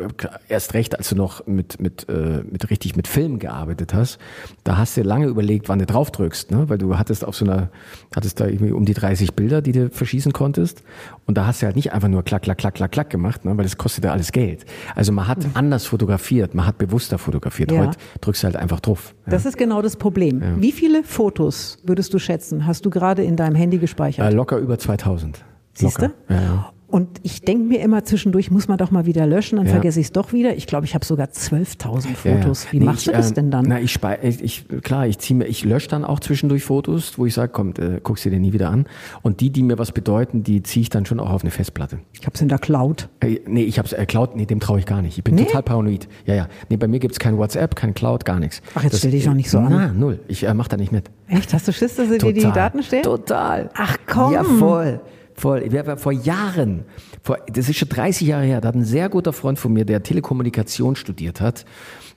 erst 0.48 0.74
recht, 0.74 0.98
als 0.98 1.10
du 1.10 1.16
noch 1.16 1.46
mit, 1.48 1.80
mit, 1.80 2.08
äh, 2.10 2.44
mit 2.50 2.70
richtig 2.70 2.96
mit 2.96 3.08
Film 3.08 3.40
gearbeitet 3.40 3.94
hast, 3.94 4.20
da 4.64 4.78
hast 4.78 4.98
du 4.98 5.02
lange 5.02 5.28
überlegt, 5.28 5.70
wann 5.70 5.80
du 5.80 5.86
drauf 5.86 6.12
drückst, 6.12 6.52
ne? 6.52 6.70
weil 6.70 6.78
du 6.78 6.98
hattest 6.98 7.26
auf 7.26 7.36
so 7.36 7.46
einer, 7.46 7.70
hattest 8.16 8.40
da 8.40 8.48
irgendwie 8.48 8.72
um 8.72 8.86
die 8.86 8.94
30 8.94 9.34
Bilder, 9.34 9.62
die 9.62 9.72
du 9.72 9.90
verschießen 9.90 10.34
konntest. 10.34 10.84
Und 11.26 11.38
da 11.38 11.46
hast 11.46 11.62
du 11.62 11.66
halt 11.66 11.76
nicht 11.76 11.94
einfach 11.94 12.10
nur 12.10 12.24
klack, 12.24 12.44
klack, 12.44 12.58
klack, 12.58 12.76
klack, 12.76 12.92
klack 12.92 13.10
gemacht, 13.10 13.46
ne? 13.46 13.56
weil 13.58 13.64
das 13.64 13.78
kostet 13.78 14.04
ja 14.04 14.12
alles 14.12 14.32
Geld. 14.32 14.66
Also 14.96 15.12
man 15.12 15.28
hat 15.28 15.40
anders 15.54 15.86
fotografiert, 15.86 16.56
man 16.56 16.66
hat 16.66 16.78
bewusster 16.78 17.18
fotografiert. 17.18 17.72
Ja. 17.72 17.88
Heute 17.88 17.98
drückst 18.22 18.44
du 18.44 18.46
halt 18.46 18.56
einfach 18.56 18.80
drauf. 18.80 19.16
Ja. 19.26 19.32
Das 19.32 19.46
ist 19.46 19.58
genau 19.58 19.82
das 19.82 19.96
Problem. 19.96 20.42
Wie 20.58 20.72
viele 20.72 21.04
Fotos 21.04 21.80
würdest 21.84 22.14
du 22.14 22.20
schätzen, 22.20 22.66
hast 22.66 22.86
du 22.86 22.90
gerade 22.90 23.24
in 23.24 23.36
deinem 23.36 23.56
Handy 23.56 23.78
gespeichert? 23.78 24.32
Äh, 24.32 24.36
locker 24.36 24.58
über 24.58 24.78
2000. 24.78 25.44
Siehst 25.74 26.02
du? 26.02 26.12
Ja, 26.30 26.42
ja. 26.42 26.74
Und 26.90 27.20
ich 27.24 27.42
denke 27.42 27.66
mir 27.66 27.82
immer 27.82 28.06
zwischendurch, 28.06 28.50
muss 28.50 28.70
man 28.70 28.78
doch 28.78 28.92
mal 28.92 29.06
wieder 29.06 29.28
löschen, 29.28 29.58
dann 29.58 29.66
Ja. 29.66 29.74
vergesse 29.74 30.00
ich 30.00 30.06
es 30.06 30.12
doch 30.14 30.32
wieder. 30.32 30.56
Ich 30.56 30.68
glaube, 30.68 30.86
ich 30.86 30.96
habe 30.96 31.04
sogar 31.04 31.28
12.000 31.32 32.10
Ja, 32.24 32.36
Fotos. 32.38 32.64
ja. 32.64 32.72
Wie 32.72 32.80
Nee, 32.80 32.86
machst 32.86 33.00
ich, 33.02 33.06
du 33.08 33.12
das 33.12 33.32
äh, 33.32 33.34
denn 33.34 33.52
dann? 33.52 33.66
Na, 33.68 33.82
ich, 33.82 34.00
ich, 34.42 34.66
klar, 34.84 35.06
ich 35.06 35.18
ziehe 35.20 35.38
mir, 35.38 35.48
ich 35.48 35.66
lösche 35.66 35.90
dann 35.90 36.06
auch 36.06 36.22
zwischendurch 36.22 36.64
Fotos, 36.64 37.18
wo 37.20 37.26
ich 37.26 37.34
sage, 37.34 37.52
komm, 37.52 37.74
äh, 37.78 38.00
guck 38.02 38.18
sie 38.20 38.30
dir 38.30 38.40
nie 38.40 38.54
wieder 38.54 38.70
an. 38.70 38.86
Und 39.22 39.42
die, 39.42 39.50
die 39.50 39.64
mir 39.64 39.78
was 39.78 39.92
bedeuten, 39.92 40.44
die 40.44 40.64
ziehe 40.64 40.82
ich 40.84 40.90
dann 40.90 41.06
schon 41.06 41.20
auch 41.20 41.30
auf 41.32 41.42
eine 41.42 41.52
Festplatte. 41.52 42.00
ich 42.14 42.22
habe 42.26 42.36
es 42.36 42.42
in 42.42 42.48
der 42.48 42.58
Cloud. 42.60 43.10
Äh, 43.20 43.42
nee, 43.48 43.64
ich 43.64 43.80
hab's 43.80 43.92
äh, 43.92 44.06
Cloud, 44.06 44.38
nee, 44.38 44.46
dem 44.46 44.62
traue 44.62 44.80
ich 44.80 44.86
gar 44.86 45.02
nicht. 45.02 45.18
Ich 45.18 45.24
bin 45.26 45.36
Nee? 45.36 45.44
total 45.44 45.64
paranoid. 45.64 46.08
Ja, 46.26 46.36
ja. 46.36 46.48
Nee, 46.70 46.78
bei 46.78 46.88
mir 46.88 47.00
gibt's 47.00 47.20
kein 47.20 47.38
WhatsApp, 47.38 47.76
kein 47.76 47.94
Cloud, 47.96 48.24
gar 48.24 48.40
nichts. 48.40 48.62
Ach, 48.76 48.84
jetzt 48.86 49.00
stell 49.00 49.12
dich 49.12 49.26
doch 49.26 49.34
nicht 49.34 49.50
so 49.50 49.58
an. 49.58 49.68
Na, 49.72 49.88
null. 49.92 50.20
Ich 50.30 50.46
äh, 50.46 50.54
mach 50.54 50.70
da 50.70 50.78
nicht 50.78 50.94
mit. 50.94 51.10
Echt? 51.28 51.54
Hast 51.54 51.68
du 51.68 51.74
Schiss, 51.74 51.96
dass 51.98 52.08
dir 52.08 52.32
die 52.32 52.42
Daten 52.44 52.82
stehlen? 52.82 53.04
Total. 53.04 53.70
Ach, 53.76 53.98
komm. 54.08 54.32
Ja, 54.32 54.46
voll. 54.46 55.02
War 55.42 55.98
vor 55.98 56.12
Jahren, 56.12 56.86
vor, 57.22 57.38
das 57.52 57.70
ist 57.70 57.78
schon 57.78 57.90
30 57.90 58.28
Jahre 58.28 58.46
her, 58.46 58.62
da 58.62 58.70
hat 58.70 58.76
ein 58.76 58.86
sehr 58.86 59.10
guter 59.10 59.34
Freund 59.34 59.60
von 59.60 59.72
mir, 59.72 59.86
der 59.86 60.04
Telekommunikation 60.04 60.96
studiert 60.96 61.42
hat. 61.42 61.66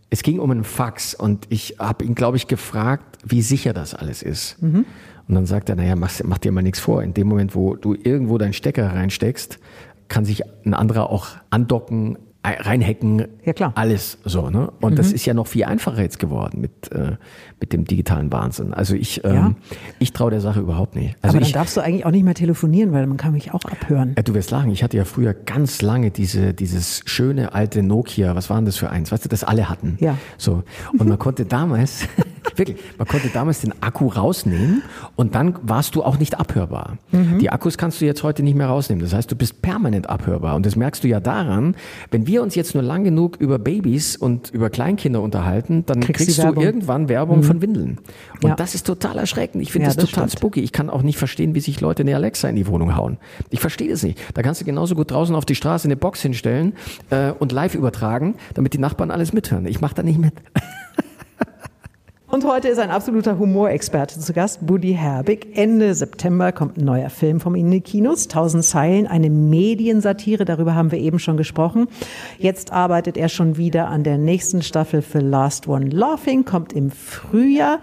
Es 0.09 0.23
ging 0.23 0.41
um 0.41 0.51
einen 0.51 0.65
Fax 0.65 1.15
und 1.15 1.47
ich 1.51 1.77
habe 1.79 2.05
ihn, 2.05 2.15
glaube 2.15 2.37
ich, 2.37 2.49
gefragt, 2.49 3.19
wie 3.25 3.43
sicher 3.43 3.73
das 3.73 3.95
alles 3.95 4.23
ist. 4.23 4.61
Mhm. 4.61 4.85
Und 5.29 5.35
dann 5.35 5.47
sagt 5.47 5.69
er, 5.69 5.77
naja, 5.77 5.95
mach, 5.95 6.11
mach 6.25 6.39
dir 6.39 6.51
mal 6.51 6.63
nichts 6.63 6.81
vor. 6.81 7.03
In 7.03 7.15
dem 7.15 7.29
Moment, 7.29 7.55
wo 7.55 7.77
du 7.77 7.95
irgendwo 7.95 8.37
deinen 8.37 8.53
Stecker 8.53 8.93
reinsteckst, 8.93 9.61
kann 10.09 10.25
sich 10.25 10.43
ein 10.65 10.75
anderer 10.75 11.11
auch 11.11 11.29
andocken, 11.51 12.19
reinhacken, 12.43 13.27
Ja, 13.45 13.53
klar. 13.53 13.73
alles 13.75 14.19
so. 14.25 14.49
Ne? 14.51 14.73
Und 14.81 14.99
das 14.99 15.13
ist 15.13 15.27
ja 15.27 15.35
noch 15.35 15.47
viel 15.47 15.65
einfacher 15.65 16.01
jetzt 16.03 16.19
geworden 16.19 16.61
mit, 16.61 16.91
äh, 16.93 17.13
mit 17.61 17.73
dem 17.73 17.85
digitalen 17.85 18.33
Wahnsinn. 18.33 18.73
Also 18.73 18.95
ich, 18.95 19.23
ähm, 19.25 19.35
Ja. 19.35 19.55
ich 19.99 20.13
traue 20.13 20.31
der 20.31 20.41
Sache 20.41 20.61
überhaupt 20.61 20.97
nicht. 20.97 21.17
Also 21.21 21.35
Aber 21.37 21.41
dann 21.41 21.47
ich, 21.49 21.53
darfst 21.53 21.77
du 21.77 21.83
eigentlich 21.83 22.07
auch 22.07 22.11
nicht 22.11 22.25
mehr 22.25 22.35
telefonieren, 22.35 22.93
weil 22.93 23.07
man 23.07 23.19
kann 23.19 23.33
mich 23.33 23.53
auch 23.53 23.61
abhören. 23.65 24.15
ja, 24.17 24.23
du 24.23 24.33
wirst 24.35 24.51
lachen, 24.51 24.71
ich 24.71 24.83
hatte 24.83 24.97
ja 24.97 25.05
früher 25.05 25.35
ganz 25.35 25.83
lange 25.83 26.11
diese, 26.11 26.55
dieses 26.55 27.03
schöne 27.05 27.53
alte 27.55 27.83
Nokia, 27.83 28.35
was 28.35 28.49
waren 28.49 28.65
das 28.65 28.77
für 28.79 28.89
eins? 28.91 29.13
Weißt 29.13 29.25
du, 29.25 29.29
das 29.29 29.45
alle 29.45 29.69
hatten. 29.69 29.99
Ja. 30.01 30.17
So. 30.39 30.63
Und 30.99 31.09
man 31.09 31.19
konnte 31.19 31.45
damals, 31.45 32.07
wirklich, 32.57 32.79
man 32.97 33.07
konnte 33.07 33.29
damals 33.29 33.61
den 33.61 33.75
Akku 33.83 34.07
rausnehmen 34.09 34.83
und 35.15 35.35
dann 35.35 35.57
warst 35.63 35.95
du 35.95 36.03
auch 36.03 36.19
nicht 36.19 36.39
abhörbar. 36.41 36.97
Die 37.13 37.51
Akkus 37.51 37.77
kannst 37.77 38.01
du 38.01 38.07
jetzt 38.07 38.23
heute 38.23 38.43
nicht 38.43 38.55
mehr 38.57 38.69
rausnehmen. 38.69 39.03
Das 39.03 39.13
heißt, 39.13 39.31
du 39.31 39.37
bist 39.37 39.61
permanent 39.63 40.09
abhörbar. 40.09 40.57
Und 40.57 40.65
das 40.65 40.75
merkst 40.77 41.05
du 41.05 41.09
ja 41.09 41.21
daran, 41.21 41.75
wenn 42.11 42.27
wir 42.27 42.30
uns 42.39 42.55
jetzt 42.55 42.75
nur 42.75 42.83
lang 42.83 43.05
genug 43.05 43.37
über 43.39 43.59
Babys 43.59 44.17
und 44.17 44.51
über 44.51 44.71
Kleinkinder 44.71 45.21
unterhalten, 45.21 45.85
dann 45.87 46.01
Kriegst 46.01 46.25
kriegst, 46.27 46.39
du 46.39 46.43
Werbung. 46.45 46.63
irgendwann 46.65 47.09
Werbung 47.09 47.43
von 47.43 47.61
Windeln. 47.61 47.99
Und 48.43 48.51
Ja. 48.51 48.55
das 48.57 48.75
ist 48.75 48.87
total 48.87 49.19
erschreckend. 49.19 49.63
Ich 49.63 49.73
finde 49.73 49.85
Ja, 49.85 49.89
das 49.89 49.97
das 49.97 50.11
total 50.11 50.29
stimmt. 50.29 50.39
spooky. 50.41 50.61
Ich 50.61 50.73
kann 50.73 50.89
auch 50.91 51.03
nicht 51.03 51.19
verstehen, 51.19 51.55
wie 51.55 51.61
sich 51.61 51.81
Leute 51.81 52.03
eine 52.03 52.15
Alexa 52.15 52.49
in 52.49 52.57
die 52.57 52.67
Wohnung 52.67 52.97
hauen. 52.97 53.19
Ich 53.51 53.61
verstehe 53.61 53.91
das 53.91 54.03
nicht. 54.03 54.19
Da 54.35 54.43
kannst 54.43 54.61
du 54.61 54.65
genauso 54.65 54.95
gut 54.95 55.11
draußen 55.11 55.35
auf 55.35 55.45
die 55.45 55.55
Straße 55.55 55.89
eine 55.89 55.97
Box 55.97 56.23
hinstellen 56.23 56.75
äh, 57.11 57.33
und 57.33 57.53
live 57.53 57.75
übertragen, 57.75 58.37
damit 58.55 58.75
die 58.75 58.79
Nachbarn 58.79 59.11
alles 59.11 59.33
mithören. 59.33 59.67
Ich 59.67 59.81
mache 59.81 59.95
da 59.95 60.03
nicht 60.03 60.19
mit. 60.19 60.35
Und 62.31 62.45
heute 62.45 62.69
ist 62.69 62.79
ein 62.79 62.93
absoluter 62.93 63.41
Humorexperte 63.41 64.21
zu 64.21 64.33
Gast, 64.33 64.65
Buddy 64.65 64.93
Herbig. 64.93 65.49
Ende 65.57 65.93
September 65.97 66.53
kommt 66.53 66.77
ein 66.77 66.85
neuer 66.85 67.11
Film 67.11 67.41
von 67.41 67.57
ihm 67.57 67.67
in 67.67 67.73
die 67.73 67.81
Kinos, 67.81 68.29
Tausend 68.29 68.65
Zeilen, 68.65 69.09
eine 69.09 69.29
Mediensatire, 69.31 70.45
darüber 70.45 70.77
haben 70.77 70.93
wir 70.93 71.01
eben 71.01 71.19
schon 71.19 71.37
gesprochen. 71.37 71.89
Jetzt 72.39 72.73
arbeitet 72.73 73.17
er 73.17 73.29
schon 73.29 73.57
wieder 73.57 73.89
an 73.89 74.05
der 74.05 74.17
nächsten 74.17 74.63
Staffel 74.63 75.03
für 75.03 75.19
Last 75.19 75.67
One 75.67 75.87
Laughing, 75.87 76.45
kommt 76.45 76.73
im 76.73 76.93
Frühjahr. 76.93 77.81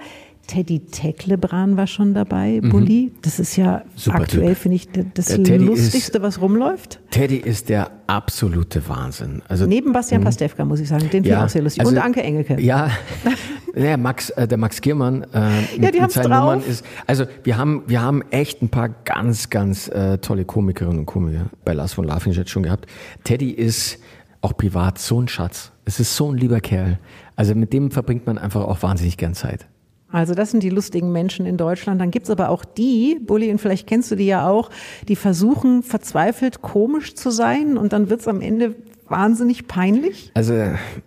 Teddy 0.48 0.80
Tecklebrand 0.80 1.76
war 1.78 1.88
schon 1.88 2.14
dabei, 2.14 2.62
Bulli. 2.62 3.12
Das 3.22 3.38
ist 3.40 3.56
ja 3.58 3.80
Mhm. 3.86 3.90
Super 3.96 4.18
aktuell, 4.22 4.56
finde 4.56 4.76
ich, 4.78 4.88
das 5.14 5.38
Lustigste, 5.38 6.22
was 6.22 6.40
rumläuft. 6.42 7.00
Teddy 7.12 7.36
ist 7.38 7.70
der 7.70 7.92
absolute 8.08 8.88
Wahnsinn. 8.88 9.42
Also 9.50 9.66
Neben 9.66 9.92
Bastian 9.92 10.24
Pastewka, 10.24 10.64
muss 10.66 10.80
ich 10.80 10.88
sagen. 10.88 11.02
Den 11.04 11.10
finde 11.10 11.30
ich 11.30 11.36
auch 11.36 11.50
sehr 11.50 11.62
lustig. 11.62 11.82
also- 11.82 11.92
Und 11.92 11.98
Anke 12.02 12.24
Engelke. 12.24 12.60
Ja, 12.62 12.90
ja 13.76 13.98
Max, 13.98 14.30
äh, 14.32 14.48
der 14.48 14.58
Max 14.58 14.80
Giermann 14.82 15.24
äh, 15.34 15.62
mit, 15.78 15.94
die 15.94 16.00
mit 16.02 16.12
seinen 16.12 16.32
drauf. 16.32 16.56
Nummern 16.56 16.62
ist. 16.70 16.86
Also 17.06 17.26
wir 17.44 17.58
haben, 17.58 17.84
wir 17.88 18.02
haben 18.02 18.22
echt 18.32 18.62
ein 18.62 18.70
paar 18.70 18.90
ganz, 18.90 19.50
ganz 19.50 19.90
äh, 19.90 20.18
tolle 20.20 20.46
Komikerinnen 20.46 21.00
und 21.00 21.06
Komiker 21.06 21.48
bei 21.66 21.74
Lars 21.74 21.94
von 21.94 22.06
Laughing 22.06 22.32
jetzt 22.34 22.50
schon 22.50 22.64
gehabt. 22.64 22.88
Teddy 23.26 23.52
ist 23.52 24.00
auch 24.42 24.56
privat 24.56 24.98
so 24.98 25.20
ein 25.22 25.28
Schatz. 25.28 25.72
Es 25.84 26.00
ist 26.00 26.16
so 26.16 26.32
ein 26.32 26.38
lieber 26.38 26.62
Kerl. 26.62 27.00
Also 27.36 27.54
mit 27.54 27.74
dem 27.74 27.92
verbringt 27.92 28.26
man 28.26 28.38
einfach 28.38 28.62
auch 28.64 28.82
wahnsinnig 28.82 29.18
gern 29.18 29.34
Zeit. 29.34 29.68
Also 30.10 30.34
das 30.34 30.52
sind 30.52 30.64
die 30.64 30.70
lustigen 30.70 31.12
Menschen 31.12 31.46
in 31.46 31.58
Deutschland. 31.58 32.00
Dann 32.00 32.12
gibt's 32.12 32.30
aber 32.30 32.50
auch 32.50 32.64
die, 32.64 33.20
Bulli, 33.20 33.52
und 33.52 33.60
vielleicht 33.60 33.88
kennst 33.88 34.10
du 34.12 34.16
die 34.16 34.26
ja 34.26 34.48
auch, 34.48 34.70
die 35.08 35.16
versuchen 35.16 35.84
verzweifelt 35.84 36.62
komisch 36.62 37.16
zu 37.16 37.30
sein 37.30 37.78
und 37.78 37.94
dann 37.94 38.10
wird's 38.10 38.28
am 38.28 38.42
Ende 38.42 38.76
wahnsinnig 39.10 39.68
peinlich. 39.68 40.32
Also 40.34 40.54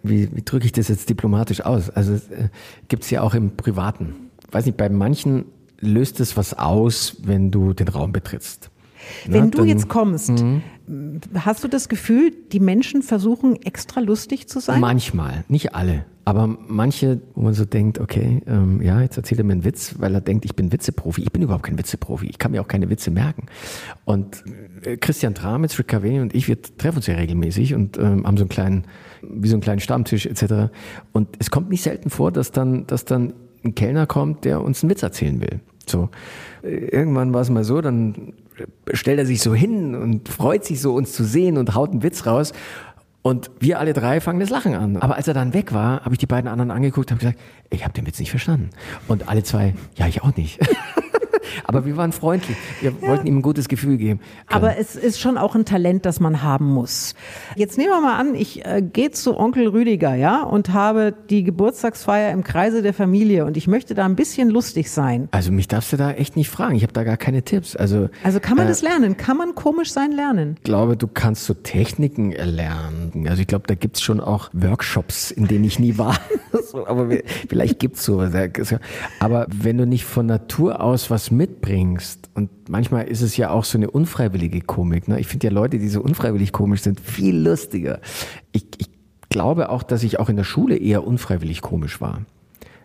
wie, 0.02 0.34
wie 0.34 0.42
drücke 0.42 0.66
ich 0.66 0.72
das 0.72 0.88
jetzt 0.88 1.08
diplomatisch 1.08 1.62
aus? 1.62 1.90
Also 1.90 2.14
äh, 2.14 2.48
gibt 2.88 3.04
es 3.04 3.10
ja 3.10 3.22
auch 3.22 3.34
im 3.34 3.56
Privaten. 3.56 4.30
Weiß 4.50 4.66
nicht, 4.66 4.76
bei 4.76 4.88
manchen 4.88 5.46
löst 5.80 6.20
es 6.20 6.36
was 6.36 6.54
aus, 6.54 7.16
wenn 7.22 7.50
du 7.50 7.72
den 7.72 7.88
Raum 7.88 8.12
betrittst. 8.12 8.69
Wenn 9.26 9.44
Na, 9.44 9.50
du 9.50 9.64
jetzt 9.64 9.88
kommst, 9.88 10.32
hast 11.34 11.64
du 11.64 11.68
das 11.68 11.88
Gefühl, 11.88 12.32
die 12.52 12.60
Menschen 12.60 13.02
versuchen 13.02 13.60
extra 13.62 14.00
lustig 14.00 14.48
zu 14.48 14.60
sein? 14.60 14.80
Manchmal, 14.80 15.44
nicht 15.48 15.74
alle, 15.74 16.04
aber 16.30 16.46
manche, 16.46 17.20
wo 17.34 17.42
man 17.42 17.54
so 17.54 17.64
denkt, 17.64 17.98
okay, 17.98 18.40
ähm, 18.46 18.80
ja, 18.82 19.00
jetzt 19.00 19.16
erzählt 19.16 19.40
er 19.40 19.44
mir 19.44 19.54
einen 19.54 19.64
Witz, 19.64 19.96
weil 19.98 20.14
er 20.14 20.20
denkt, 20.20 20.44
ich 20.44 20.54
bin 20.54 20.70
Witzeprofi. 20.70 21.22
Ich 21.22 21.32
bin 21.32 21.42
überhaupt 21.42 21.64
kein 21.64 21.76
Witzeprofi. 21.76 22.26
Ich 22.26 22.38
kann 22.38 22.52
mir 22.52 22.60
auch 22.60 22.68
keine 22.68 22.88
Witze 22.88 23.10
merken. 23.10 23.46
Und 24.04 24.44
äh, 24.84 24.96
Christian 24.96 25.34
Tramitz, 25.34 25.76
Rick 25.78 25.88
Cavani 25.88 26.20
und 26.20 26.32
ich, 26.32 26.46
wir 26.46 26.60
treffen 26.62 26.98
uns 26.98 27.08
ja 27.08 27.16
regelmäßig 27.16 27.74
und 27.74 27.98
ähm, 27.98 28.26
haben 28.26 28.36
so 28.36 28.44
einen 28.44 28.48
kleinen, 28.48 28.84
wie 29.22 29.48
so 29.48 29.54
einen 29.54 29.62
kleinen 29.62 29.80
Stammtisch 29.80 30.26
etc. 30.26 30.70
Und 31.12 31.28
es 31.40 31.50
kommt 31.50 31.70
nicht 31.70 31.82
selten 31.82 32.10
vor, 32.10 32.30
dass 32.30 32.52
dann, 32.52 32.86
dass 32.86 33.04
dann 33.04 33.32
ein 33.64 33.74
Kellner 33.74 34.06
kommt, 34.06 34.44
der 34.44 34.60
uns 34.60 34.84
einen 34.84 34.90
Witz 34.90 35.02
erzählen 35.02 35.40
will. 35.40 35.60
So. 35.84 36.10
Irgendwann 36.62 37.32
war 37.32 37.40
es 37.40 37.50
mal 37.50 37.64
so, 37.64 37.80
dann 37.80 38.34
stellt 38.92 39.18
er 39.18 39.26
sich 39.26 39.40
so 39.40 39.54
hin 39.54 39.94
und 39.94 40.28
freut 40.28 40.64
sich 40.64 40.80
so, 40.80 40.94
uns 40.94 41.12
zu 41.12 41.24
sehen 41.24 41.58
und 41.58 41.74
haut 41.74 41.90
einen 41.90 42.02
Witz 42.02 42.26
raus. 42.26 42.52
Und 43.22 43.50
wir 43.60 43.78
alle 43.78 43.92
drei 43.92 44.20
fangen 44.20 44.40
das 44.40 44.48
Lachen 44.48 44.74
an. 44.74 44.96
Aber 44.96 45.16
als 45.16 45.28
er 45.28 45.34
dann 45.34 45.52
weg 45.52 45.74
war, 45.74 46.04
habe 46.04 46.14
ich 46.14 46.18
die 46.18 46.26
beiden 46.26 46.48
anderen 46.48 46.70
angeguckt 46.70 47.12
und 47.12 47.18
gesagt, 47.18 47.38
ich 47.68 47.84
habe 47.84 47.92
den 47.92 48.06
Witz 48.06 48.18
nicht 48.18 48.30
verstanden. 48.30 48.70
Und 49.08 49.28
alle 49.28 49.42
zwei, 49.42 49.74
ja, 49.96 50.06
ich 50.06 50.22
auch 50.22 50.34
nicht. 50.36 50.58
Aber 51.64 51.84
wir 51.84 51.96
waren 51.96 52.12
freundlich. 52.12 52.56
Wir 52.80 52.92
ja. 53.00 53.08
wollten 53.08 53.26
ihm 53.26 53.38
ein 53.38 53.42
gutes 53.42 53.68
Gefühl 53.68 53.96
geben. 53.96 54.20
Aber 54.46 54.76
es 54.78 54.96
ist 54.96 55.20
schon 55.20 55.38
auch 55.38 55.54
ein 55.54 55.64
Talent, 55.64 56.06
das 56.06 56.20
man 56.20 56.42
haben 56.42 56.66
muss. 56.66 57.14
Jetzt 57.56 57.78
nehmen 57.78 57.90
wir 57.90 58.00
mal 58.00 58.18
an, 58.18 58.34
ich 58.34 58.64
äh, 58.64 58.82
gehe 58.82 59.10
zu 59.10 59.38
Onkel 59.38 59.68
Rüdiger, 59.68 60.14
ja, 60.14 60.42
und 60.42 60.72
habe 60.72 61.14
die 61.30 61.44
Geburtstagsfeier 61.44 62.32
im 62.32 62.44
Kreise 62.44 62.82
der 62.82 62.94
Familie 62.94 63.44
und 63.44 63.56
ich 63.56 63.66
möchte 63.66 63.94
da 63.94 64.04
ein 64.04 64.16
bisschen 64.16 64.50
lustig 64.50 64.90
sein. 64.90 65.28
Also 65.30 65.52
mich 65.52 65.68
darfst 65.68 65.92
du 65.92 65.96
da 65.96 66.12
echt 66.12 66.36
nicht 66.36 66.50
fragen. 66.50 66.74
Ich 66.74 66.82
habe 66.82 66.92
da 66.92 67.04
gar 67.04 67.16
keine 67.16 67.42
Tipps. 67.42 67.76
Also, 67.76 68.08
also 68.22 68.40
kann 68.40 68.56
man 68.56 68.66
äh, 68.66 68.68
das 68.68 68.82
lernen? 68.82 69.16
Kann 69.16 69.36
man 69.36 69.54
komisch 69.54 69.92
sein 69.92 70.12
lernen? 70.12 70.56
Ich 70.58 70.64
glaube, 70.64 70.96
du 70.96 71.06
kannst 71.06 71.44
so 71.44 71.54
Techniken 71.54 72.32
erlernen. 72.32 73.26
Also 73.28 73.42
ich 73.42 73.46
glaube, 73.46 73.66
da 73.66 73.74
gibt's 73.74 74.02
schon 74.02 74.20
auch 74.20 74.50
Workshops, 74.52 75.30
in 75.30 75.46
denen 75.46 75.64
ich 75.64 75.78
nie 75.78 75.98
war. 75.98 76.18
aber 76.86 77.08
vielleicht 77.48 77.78
gibt's 77.78 78.04
sowas. 78.04 78.32
Aber 79.18 79.46
wenn 79.50 79.78
du 79.78 79.86
nicht 79.86 80.04
von 80.04 80.26
Natur 80.26 80.80
aus 80.80 81.10
was 81.10 81.30
mitbringst, 81.30 82.30
und 82.34 82.68
manchmal 82.68 83.08
ist 83.08 83.22
es 83.22 83.36
ja 83.36 83.50
auch 83.50 83.64
so 83.64 83.78
eine 83.78 83.90
unfreiwillige 83.90 84.60
Komik. 84.60 85.08
Ne? 85.08 85.20
Ich 85.20 85.26
finde 85.26 85.48
ja 85.48 85.52
Leute, 85.52 85.78
die 85.78 85.88
so 85.88 86.00
unfreiwillig 86.00 86.52
komisch 86.52 86.82
sind, 86.82 87.00
viel 87.00 87.36
lustiger. 87.36 88.00
Ich, 88.52 88.66
ich 88.78 88.88
glaube 89.28 89.70
auch, 89.70 89.82
dass 89.82 90.02
ich 90.02 90.18
auch 90.18 90.28
in 90.28 90.36
der 90.36 90.44
Schule 90.44 90.76
eher 90.76 91.06
unfreiwillig 91.06 91.60
komisch 91.60 92.00
war. 92.00 92.22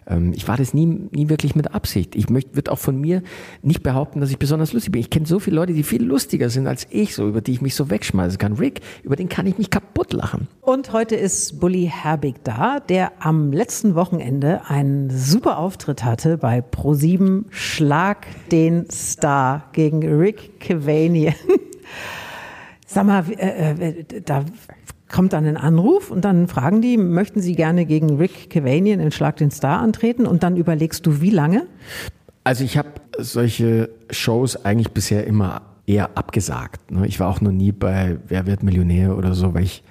Ähm, 0.07 0.33
ich 0.33 0.47
war 0.47 0.57
das 0.57 0.73
nie, 0.73 0.85
nie 0.85 1.29
wirklich 1.29 1.55
mit 1.55 1.73
Absicht. 1.73 2.15
Ich 2.15 2.29
möchte, 2.29 2.55
würde 2.55 2.71
auch 2.71 2.79
von 2.79 2.99
mir 2.99 3.21
nicht 3.61 3.83
behaupten, 3.83 4.21
dass 4.21 4.29
ich 4.29 4.39
besonders 4.39 4.73
lustig 4.73 4.91
bin. 4.91 5.01
Ich 5.01 5.09
kenne 5.09 5.25
so 5.25 5.39
viele 5.39 5.55
Leute, 5.55 5.73
die 5.73 5.83
viel 5.83 6.03
lustiger 6.03 6.49
sind 6.49 6.67
als 6.67 6.87
ich, 6.89 7.15
so 7.15 7.27
über 7.27 7.41
die 7.41 7.53
ich 7.53 7.61
mich 7.61 7.75
so 7.75 7.89
wegschmeißen 7.89 8.37
kann. 8.37 8.53
Rick, 8.53 8.81
über 9.03 9.15
den 9.15 9.29
kann 9.29 9.47
ich 9.47 9.57
mich 9.57 9.69
kaputt 9.69 10.13
lachen. 10.13 10.47
Und 10.61 10.93
heute 10.93 11.15
ist 11.15 11.59
Bully 11.59 11.91
Herbig 11.91 12.35
da, 12.43 12.79
der 12.79 13.11
am 13.19 13.51
letzten 13.51 13.95
Wochenende 13.95 14.61
einen 14.67 15.09
super 15.09 15.57
Auftritt 15.57 16.03
hatte 16.03 16.37
bei 16.37 16.59
Pro7 16.59 17.45
Schlag 17.49 18.27
den 18.51 18.89
Star 18.91 19.69
gegen 19.73 20.03
Rick 20.03 20.59
Cavanian. 20.59 21.35
Sag 22.87 23.07
mal, 23.07 23.25
äh, 23.37 23.71
äh, 23.71 24.21
da 24.23 24.45
kommt 25.09 25.33
dann 25.33 25.45
ein 25.45 25.57
Anruf 25.57 26.11
und 26.11 26.25
dann 26.25 26.47
fragen 26.47 26.81
die, 26.81 26.97
möchten 26.97 27.41
Sie 27.41 27.55
gerne 27.55 27.85
gegen 27.85 28.17
Rick 28.17 28.49
Cavanian 28.49 28.99
in 28.99 29.11
Schlag 29.11 29.37
den 29.37 29.51
Star 29.51 29.79
antreten? 29.79 30.25
Und 30.25 30.43
dann 30.43 30.57
überlegst 30.57 31.05
du, 31.05 31.21
wie 31.21 31.29
lange? 31.29 31.67
Also 32.43 32.63
ich 32.63 32.77
habe 32.77 32.89
solche 33.17 33.89
Shows 34.09 34.65
eigentlich 34.65 34.91
bisher 34.91 35.25
immer 35.25 35.61
eher 35.87 36.17
abgesagt. 36.17 36.91
Ne? 36.91 37.07
Ich 37.07 37.19
war 37.19 37.29
auch 37.29 37.41
noch 37.41 37.51
nie 37.51 37.71
bei 37.71 38.17
Wer 38.27 38.45
wird 38.45 38.63
Millionär 38.63 39.17
oder 39.17 39.35
so, 39.35 39.53
weil 39.53 39.63
ich 39.63 39.83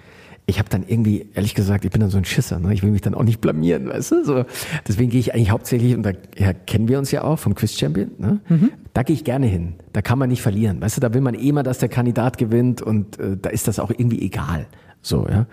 ich 0.46 0.58
habe 0.58 0.68
dann 0.68 0.84
irgendwie, 0.86 1.26
ehrlich 1.34 1.54
gesagt, 1.54 1.86
ich 1.86 1.90
bin 1.90 2.02
dann 2.02 2.10
so 2.10 2.18
ein 2.18 2.24
Schisser, 2.26 2.58
ne? 2.58 2.74
ich 2.74 2.82
will 2.82 2.90
mich 2.90 3.00
dann 3.00 3.14
auch 3.14 3.22
nicht 3.22 3.40
blamieren, 3.40 3.88
weißt 3.88 4.12
du? 4.12 4.24
So, 4.24 4.44
deswegen 4.86 5.10
gehe 5.10 5.20
ich 5.20 5.34
eigentlich 5.34 5.50
hauptsächlich, 5.50 5.94
und 5.96 6.02
da 6.02 6.10
ja, 6.36 6.52
kennen 6.52 6.86
wir 6.86 6.98
uns 6.98 7.10
ja 7.10 7.22
auch 7.22 7.38
vom 7.38 7.54
Quiz 7.54 7.78
Champion, 7.78 8.10
ne? 8.18 8.40
Mhm. 8.48 8.70
da 8.92 9.02
gehe 9.02 9.14
ich 9.14 9.24
gerne 9.24 9.46
hin. 9.46 9.74
Da 9.94 10.02
kann 10.02 10.18
man 10.18 10.28
nicht 10.28 10.42
verlieren, 10.42 10.82
weißt 10.82 10.98
du, 10.98 11.00
da 11.00 11.14
will 11.14 11.22
man 11.22 11.34
eh 11.34 11.50
mal, 11.52 11.62
dass 11.62 11.78
der 11.78 11.88
Kandidat 11.88 12.36
gewinnt 12.36 12.82
und 12.82 13.18
äh, 13.18 13.38
da 13.40 13.48
ist 13.48 13.68
das 13.68 13.78
auch 13.78 13.90
irgendwie 13.90 14.20
egal. 14.20 14.66
So, 15.04 15.26
ja. 15.28 15.46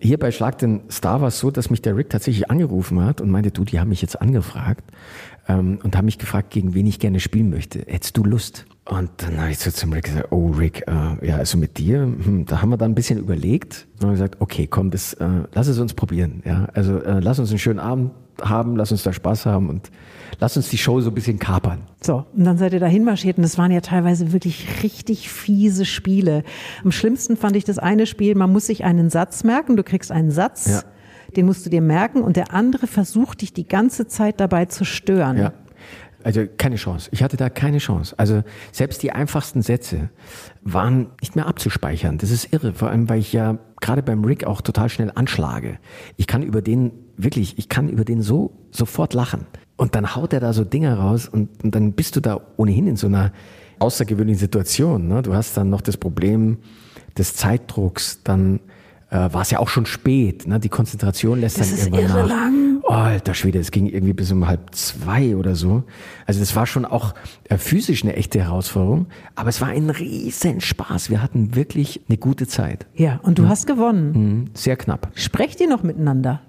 Hier 0.00 0.18
bei 0.18 0.32
Schlag 0.32 0.58
den 0.58 0.80
Star 0.90 1.20
war 1.20 1.28
es 1.28 1.38
so, 1.38 1.52
dass 1.52 1.70
mich 1.70 1.82
der 1.82 1.96
Rick 1.96 2.10
tatsächlich 2.10 2.50
angerufen 2.50 3.02
hat 3.04 3.20
und 3.20 3.30
meinte, 3.30 3.52
du, 3.52 3.64
die 3.64 3.78
haben 3.78 3.90
mich 3.90 4.02
jetzt 4.02 4.20
angefragt 4.20 4.84
ähm, 5.46 5.78
und 5.84 5.96
haben 5.96 6.04
mich 6.04 6.18
gefragt, 6.18 6.50
gegen 6.50 6.74
wen 6.74 6.86
ich 6.86 6.98
gerne 6.98 7.20
spielen 7.20 7.48
möchte. 7.48 7.84
Hättest 7.86 8.16
du 8.16 8.24
Lust? 8.24 8.66
Und 8.84 9.10
dann 9.18 9.38
habe 9.38 9.50
ich 9.50 9.58
so 9.58 9.70
zum 9.70 9.92
Rick 9.92 10.04
gesagt, 10.04 10.32
oh 10.32 10.48
Rick, 10.48 10.84
äh, 10.88 11.26
ja, 11.26 11.36
also 11.36 11.58
mit 11.58 11.78
dir, 11.78 12.00
hm, 12.00 12.46
da 12.46 12.60
haben 12.60 12.70
wir 12.70 12.76
dann 12.76 12.92
ein 12.92 12.94
bisschen 12.96 13.18
überlegt 13.18 13.86
und 13.94 14.06
haben 14.06 14.12
gesagt, 14.12 14.40
okay, 14.40 14.66
komm, 14.66 14.90
das, 14.90 15.12
äh, 15.14 15.28
lass 15.54 15.68
es 15.68 15.78
uns 15.78 15.94
probieren. 15.94 16.42
Ja, 16.44 16.68
also 16.74 16.98
äh, 16.98 17.20
lass 17.20 17.38
uns 17.38 17.50
einen 17.50 17.60
schönen 17.60 17.78
Abend 17.78 18.10
haben, 18.42 18.76
lass 18.76 18.92
uns 18.92 19.02
da 19.02 19.12
Spaß 19.12 19.46
haben 19.46 19.68
und 19.68 19.90
lass 20.40 20.56
uns 20.56 20.68
die 20.68 20.78
Show 20.78 21.00
so 21.00 21.10
ein 21.10 21.14
bisschen 21.14 21.38
kapern. 21.38 21.82
So, 22.00 22.24
und 22.34 22.44
dann 22.44 22.58
seid 22.58 22.72
ihr 22.72 22.80
dahin 22.80 23.04
marschiert 23.04 23.38
und 23.38 23.42
das 23.42 23.58
waren 23.58 23.70
ja 23.70 23.80
teilweise 23.80 24.32
wirklich 24.32 24.82
richtig 24.82 25.28
fiese 25.28 25.84
Spiele. 25.84 26.44
Am 26.84 26.92
schlimmsten 26.92 27.36
fand 27.36 27.56
ich 27.56 27.64
das 27.64 27.78
eine 27.78 28.06
Spiel, 28.06 28.34
man 28.34 28.52
muss 28.52 28.66
sich 28.66 28.84
einen 28.84 29.10
Satz 29.10 29.44
merken, 29.44 29.76
du 29.76 29.82
kriegst 29.82 30.12
einen 30.12 30.30
Satz. 30.30 30.66
Ja. 30.66 30.82
Den 31.36 31.44
musst 31.44 31.66
du 31.66 31.70
dir 31.70 31.82
merken 31.82 32.22
und 32.22 32.36
der 32.36 32.54
andere 32.54 32.86
versucht 32.86 33.42
dich 33.42 33.52
die 33.52 33.68
ganze 33.68 34.06
Zeit 34.06 34.40
dabei 34.40 34.64
zu 34.64 34.84
stören. 34.86 35.36
Ja. 35.36 35.52
Also 36.24 36.44
keine 36.56 36.76
Chance. 36.76 37.08
Ich 37.12 37.22
hatte 37.22 37.36
da 37.36 37.48
keine 37.48 37.78
Chance. 37.78 38.14
Also 38.18 38.42
selbst 38.72 39.02
die 39.02 39.12
einfachsten 39.12 39.62
Sätze 39.62 40.10
waren 40.62 41.08
nicht 41.20 41.36
mehr 41.36 41.46
abzuspeichern. 41.46 42.18
Das 42.18 42.30
ist 42.30 42.52
irre, 42.52 42.72
vor 42.72 42.90
allem 42.90 43.08
weil 43.08 43.20
ich 43.20 43.32
ja 43.32 43.58
gerade 43.80 44.02
beim 44.02 44.24
Rick 44.24 44.44
auch 44.44 44.60
total 44.60 44.88
schnell 44.88 45.12
anschlage. 45.14 45.78
Ich 46.16 46.26
kann 46.26 46.42
über 46.42 46.60
den 46.60 46.92
wirklich, 47.18 47.58
ich 47.58 47.68
kann 47.68 47.88
über 47.88 48.04
den 48.04 48.22
so 48.22 48.52
sofort 48.70 49.12
lachen. 49.12 49.46
Und 49.76 49.94
dann 49.94 50.16
haut 50.16 50.32
er 50.32 50.40
da 50.40 50.52
so 50.52 50.64
Dinge 50.64 50.96
raus 50.96 51.28
und, 51.28 51.62
und 51.62 51.74
dann 51.74 51.92
bist 51.92 52.16
du 52.16 52.20
da 52.20 52.40
ohnehin 52.56 52.86
in 52.86 52.96
so 52.96 53.06
einer 53.06 53.32
außergewöhnlichen 53.78 54.40
Situation. 54.40 55.08
Ne? 55.08 55.22
Du 55.22 55.34
hast 55.34 55.56
dann 55.56 55.70
noch 55.70 55.80
das 55.80 55.96
Problem 55.96 56.58
des 57.16 57.34
Zeitdrucks, 57.34 58.22
dann 58.24 58.60
äh, 59.10 59.16
war 59.16 59.42
es 59.42 59.50
ja 59.50 59.58
auch 59.58 59.68
schon 59.68 59.86
spät. 59.86 60.46
Ne? 60.46 60.58
Die 60.58 60.68
Konzentration 60.68 61.40
lässt 61.40 61.60
das 61.60 61.70
dann 61.70 61.78
ist 61.78 61.84
irgendwann 61.86 62.04
irre 62.04 62.18
nach. 62.20 62.28
lang. 62.28 62.68
Oh, 62.82 62.92
alter 62.92 63.34
Schwede, 63.34 63.58
es 63.58 63.70
ging 63.70 63.86
irgendwie 63.86 64.14
bis 64.14 64.32
um 64.32 64.46
halb 64.48 64.74
zwei 64.74 65.36
oder 65.36 65.54
so. 65.54 65.84
Also 66.26 66.40
das 66.40 66.56
war 66.56 66.66
schon 66.66 66.86
auch 66.86 67.14
äh, 67.44 67.58
physisch 67.58 68.02
eine 68.02 68.16
echte 68.16 68.40
Herausforderung, 68.40 69.06
aber 69.34 69.50
es 69.50 69.60
war 69.60 69.68
ein 69.68 69.90
riesen 69.90 70.62
Spaß. 70.62 71.10
Wir 71.10 71.22
hatten 71.22 71.54
wirklich 71.54 72.00
eine 72.08 72.16
gute 72.16 72.46
Zeit. 72.46 72.86
Ja, 72.94 73.20
und 73.22 73.38
du 73.38 73.42
mhm. 73.42 73.48
hast 73.50 73.66
gewonnen. 73.66 74.12
Mhm, 74.12 74.50
sehr 74.54 74.76
knapp. 74.76 75.10
Sprecht 75.14 75.60
ihr 75.60 75.68
noch 75.68 75.82
miteinander? 75.82 76.40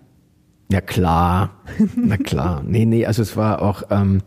Ja 0.71 0.81
klar, 0.81 1.49
na 1.95 2.17
klar. 2.17 2.61
Nee, 2.63 2.85
nee, 2.85 3.05
also 3.05 3.23
es 3.23 3.35
war 3.35 3.61
auch, 3.61 3.83
ähm, 3.89 4.21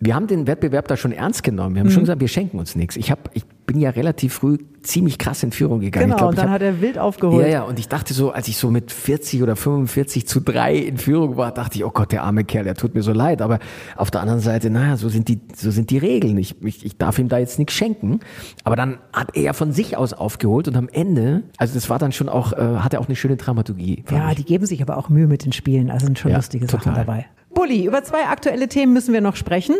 wir 0.00 0.14
haben 0.14 0.26
den 0.26 0.46
Wettbewerb 0.46 0.88
da 0.88 0.96
schon 0.96 1.12
ernst 1.12 1.42
genommen. 1.42 1.74
Wir 1.74 1.80
haben 1.80 1.88
mhm. 1.88 1.92
schon 1.92 2.02
gesagt, 2.04 2.20
wir 2.20 2.28
schenken 2.28 2.58
uns 2.58 2.74
nichts. 2.74 2.96
Ich, 2.96 3.10
hab, 3.10 3.30
ich 3.34 3.44
bin 3.66 3.78
ja 3.78 3.90
relativ 3.90 4.32
früh 4.32 4.56
ziemlich 4.82 5.18
krass 5.18 5.42
in 5.42 5.52
Führung 5.52 5.80
gegangen. 5.80 6.06
Genau, 6.06 6.16
glaub, 6.16 6.30
und 6.30 6.38
dann 6.38 6.46
hab, 6.46 6.54
hat 6.54 6.62
er 6.62 6.80
wild 6.80 6.98
aufgeholt. 6.98 7.46
Ja, 7.46 7.52
ja, 7.52 7.62
und 7.64 7.78
ich 7.78 7.86
dachte 7.86 8.14
so, 8.14 8.30
als 8.30 8.48
ich 8.48 8.56
so 8.56 8.70
mit 8.70 8.92
40 8.92 9.42
oder 9.42 9.56
45 9.56 10.26
zu 10.26 10.40
3 10.40 10.74
in 10.74 10.96
Führung 10.96 11.36
war, 11.36 11.52
dachte 11.52 11.76
ich, 11.76 11.84
oh 11.84 11.90
Gott, 11.90 12.12
der 12.12 12.22
arme 12.22 12.44
Kerl, 12.44 12.64
der 12.64 12.76
tut 12.76 12.94
mir 12.94 13.02
so 13.02 13.12
leid. 13.12 13.42
Aber 13.42 13.58
auf 13.94 14.10
der 14.10 14.22
anderen 14.22 14.40
Seite, 14.40 14.70
naja, 14.70 14.96
so 14.96 15.10
sind 15.10 15.28
die, 15.28 15.38
so 15.54 15.70
sind 15.70 15.90
die 15.90 15.98
Regeln. 15.98 16.38
Ich, 16.38 16.62
ich, 16.64 16.84
ich 16.84 16.96
darf 16.96 17.18
ihm 17.18 17.28
da 17.28 17.36
jetzt 17.36 17.58
nichts 17.58 17.74
schenken. 17.74 18.20
Aber 18.64 18.76
dann 18.76 18.98
hat 19.12 19.36
er 19.36 19.52
von 19.52 19.72
sich 19.72 19.98
aus 19.98 20.14
aufgeholt 20.14 20.66
und 20.66 20.76
am 20.76 20.88
Ende, 20.88 21.42
also 21.58 21.74
das 21.74 21.90
war 21.90 21.98
dann 21.98 22.12
schon 22.12 22.30
auch, 22.30 22.54
äh, 22.54 22.56
hat 22.56 22.94
er 22.94 23.00
auch 23.00 23.06
eine 23.06 23.16
schöne 23.16 23.36
Dramaturgie. 23.36 24.04
Ja, 24.10 24.30
ich. 24.30 24.36
die 24.38 24.44
geben 24.44 24.64
sich 24.64 24.80
aber 24.80 24.96
auch 24.96 25.10
Mühe 25.10 25.26
mit 25.26 25.44
den 25.44 25.52
Spielen. 25.52 25.90
Also 25.90 26.06
sind 26.06 26.18
schon 26.18 26.30
Ja, 26.30 26.38
lustige 26.38 26.66
total. 26.66 26.84
Sachen 26.84 26.94
dabei. 26.94 27.26
Bulli, 27.60 27.84
über 27.84 28.02
zwei 28.02 28.26
aktuelle 28.26 28.68
Themen 28.68 28.94
müssen 28.94 29.12
wir 29.12 29.20
noch 29.20 29.36
sprechen. 29.36 29.76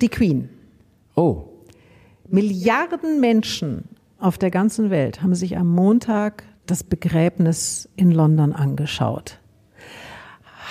Die 0.00 0.08
Queen. 0.08 0.48
Oh, 1.16 1.48
Milliarden 2.28 3.18
Menschen 3.18 3.88
auf 4.20 4.38
der 4.38 4.52
ganzen 4.52 4.88
Welt 4.88 5.24
haben 5.24 5.34
sich 5.34 5.58
am 5.58 5.68
Montag 5.74 6.44
das 6.66 6.84
Begräbnis 6.84 7.88
in 7.96 8.12
London 8.12 8.52
angeschaut. 8.52 9.40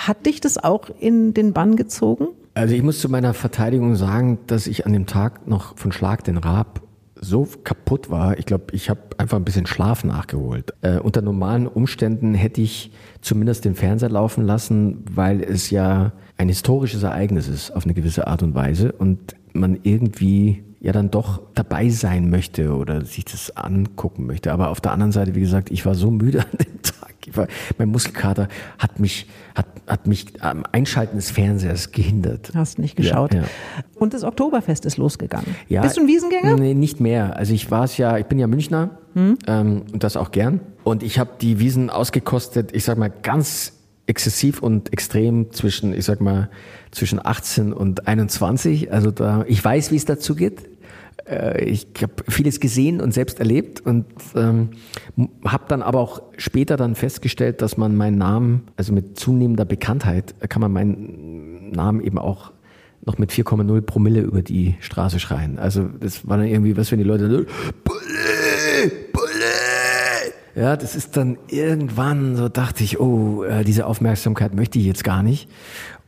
Hat 0.06 0.24
dich 0.24 0.40
das 0.40 0.56
auch 0.56 0.88
in 0.98 1.34
den 1.34 1.52
Bann 1.52 1.76
gezogen? 1.76 2.28
Also 2.54 2.74
ich 2.74 2.82
muss 2.82 2.98
zu 2.98 3.10
meiner 3.10 3.34
Verteidigung 3.34 3.94
sagen, 3.94 4.38
dass 4.46 4.66
ich 4.66 4.86
an 4.86 4.94
dem 4.94 5.04
Tag 5.04 5.46
noch 5.46 5.76
von 5.76 5.92
Schlag 5.92 6.24
den 6.24 6.38
Raab 6.38 6.80
so 7.22 7.46
kaputt 7.64 8.10
war. 8.10 8.38
Ich 8.38 8.46
glaube, 8.46 8.66
ich 8.72 8.90
habe 8.90 9.00
einfach 9.16 9.38
ein 9.38 9.44
bisschen 9.44 9.66
Schlaf 9.66 10.04
nachgeholt. 10.04 10.74
Äh, 10.82 10.98
unter 10.98 11.22
normalen 11.22 11.66
Umständen 11.66 12.34
hätte 12.34 12.60
ich 12.60 12.90
zumindest 13.20 13.64
den 13.64 13.74
Fernseher 13.74 14.10
laufen 14.10 14.44
lassen, 14.44 15.04
weil 15.10 15.40
es 15.40 15.70
ja 15.70 16.12
ein 16.36 16.48
historisches 16.48 17.04
Ereignis 17.04 17.48
ist 17.48 17.70
auf 17.70 17.84
eine 17.84 17.94
gewisse 17.94 18.26
Art 18.26 18.42
und 18.42 18.54
Weise 18.54 18.92
und 18.92 19.36
man 19.52 19.78
irgendwie 19.82 20.64
ja 20.80 20.90
dann 20.90 21.10
doch 21.12 21.40
dabei 21.54 21.88
sein 21.90 22.28
möchte 22.28 22.74
oder 22.74 23.04
sich 23.04 23.24
das 23.24 23.56
angucken 23.56 24.26
möchte. 24.26 24.52
Aber 24.52 24.70
auf 24.70 24.80
der 24.80 24.90
anderen 24.90 25.12
Seite, 25.12 25.36
wie 25.36 25.40
gesagt, 25.40 25.70
ich 25.70 25.86
war 25.86 25.94
so 25.94 26.10
müde 26.10 26.40
an 26.40 26.58
dem 26.58 26.82
Tag. 26.82 27.01
Mein 27.78 27.88
Muskelkater 27.88 28.48
hat 28.78 29.00
mich, 29.00 29.26
hat, 29.54 29.66
hat 29.86 30.06
mich 30.06 30.42
am 30.42 30.64
Einschalten 30.72 31.16
des 31.16 31.30
Fernsehers 31.30 31.92
gehindert. 31.92 32.50
Hast 32.54 32.78
nicht 32.78 32.96
geschaut. 32.96 33.34
Ja, 33.34 33.42
ja. 33.42 33.46
Und 33.94 34.14
das 34.14 34.24
Oktoberfest 34.24 34.84
ist 34.86 34.96
losgegangen. 34.96 35.54
Ja, 35.68 35.82
Bist 35.82 35.96
du 35.96 36.02
ein 36.02 36.08
Wiesengänger? 36.08 36.56
Nee, 36.56 36.74
nicht 36.74 37.00
mehr. 37.00 37.36
Also 37.36 37.52
ich 37.54 37.70
war 37.70 37.84
es 37.84 37.96
ja, 37.96 38.18
ich 38.18 38.26
bin 38.26 38.38
ja 38.38 38.46
Münchner 38.46 38.90
ähm, 39.14 39.82
und 39.92 40.02
das 40.04 40.16
auch 40.16 40.30
gern. 40.30 40.60
Und 40.84 41.02
ich 41.02 41.18
habe 41.18 41.30
die 41.40 41.58
Wiesen 41.58 41.90
ausgekostet, 41.90 42.74
ich 42.74 42.84
sag 42.84 42.98
mal, 42.98 43.10
ganz 43.22 43.74
exzessiv 44.06 44.62
und 44.62 44.92
extrem 44.92 45.52
zwischen, 45.52 45.94
ich 45.94 46.04
sag 46.04 46.20
mal, 46.20 46.50
zwischen 46.90 47.24
18 47.24 47.72
und 47.72 48.08
21. 48.08 48.92
Also 48.92 49.10
da, 49.10 49.44
ich 49.46 49.64
weiß, 49.64 49.90
wie 49.90 49.96
es 49.96 50.04
dazu 50.04 50.34
geht. 50.34 50.68
Äh, 51.28 51.64
Ich 51.64 51.86
habe 52.00 52.12
vieles 52.28 52.60
gesehen 52.60 53.00
und 53.00 53.12
selbst 53.12 53.38
erlebt 53.38 53.80
und 53.80 54.06
ähm, 54.34 54.70
habe 55.44 55.64
dann 55.68 55.82
aber 55.82 56.00
auch 56.00 56.22
später 56.36 56.76
dann 56.76 56.94
festgestellt, 56.94 57.62
dass 57.62 57.76
man 57.76 57.96
meinen 57.96 58.18
Namen, 58.18 58.62
also 58.76 58.92
mit 58.92 59.18
zunehmender 59.18 59.64
Bekanntheit, 59.64 60.34
kann 60.48 60.60
man 60.60 60.72
meinen 60.72 61.70
Namen 61.70 62.00
eben 62.00 62.18
auch 62.18 62.52
noch 63.04 63.18
mit 63.18 63.32
4,0 63.32 63.80
Promille 63.82 64.20
über 64.20 64.42
die 64.42 64.76
Straße 64.80 65.18
schreien. 65.18 65.58
Also 65.58 65.88
das 66.00 66.26
war 66.28 66.36
dann 66.36 66.46
irgendwie, 66.46 66.76
was 66.76 66.92
wenn 66.92 66.98
die 66.98 67.04
Leute 67.04 67.28
Bulle, 67.28 67.46
Bulle. 69.12 69.22
Ja, 70.54 70.76
das 70.76 70.94
ist 70.94 71.16
dann 71.16 71.38
irgendwann 71.48 72.36
so 72.36 72.48
dachte 72.48 72.84
ich, 72.84 73.00
oh, 73.00 73.42
äh, 73.42 73.64
diese 73.64 73.86
Aufmerksamkeit 73.86 74.54
möchte 74.54 74.78
ich 74.78 74.84
jetzt 74.84 75.02
gar 75.02 75.22
nicht. 75.22 75.48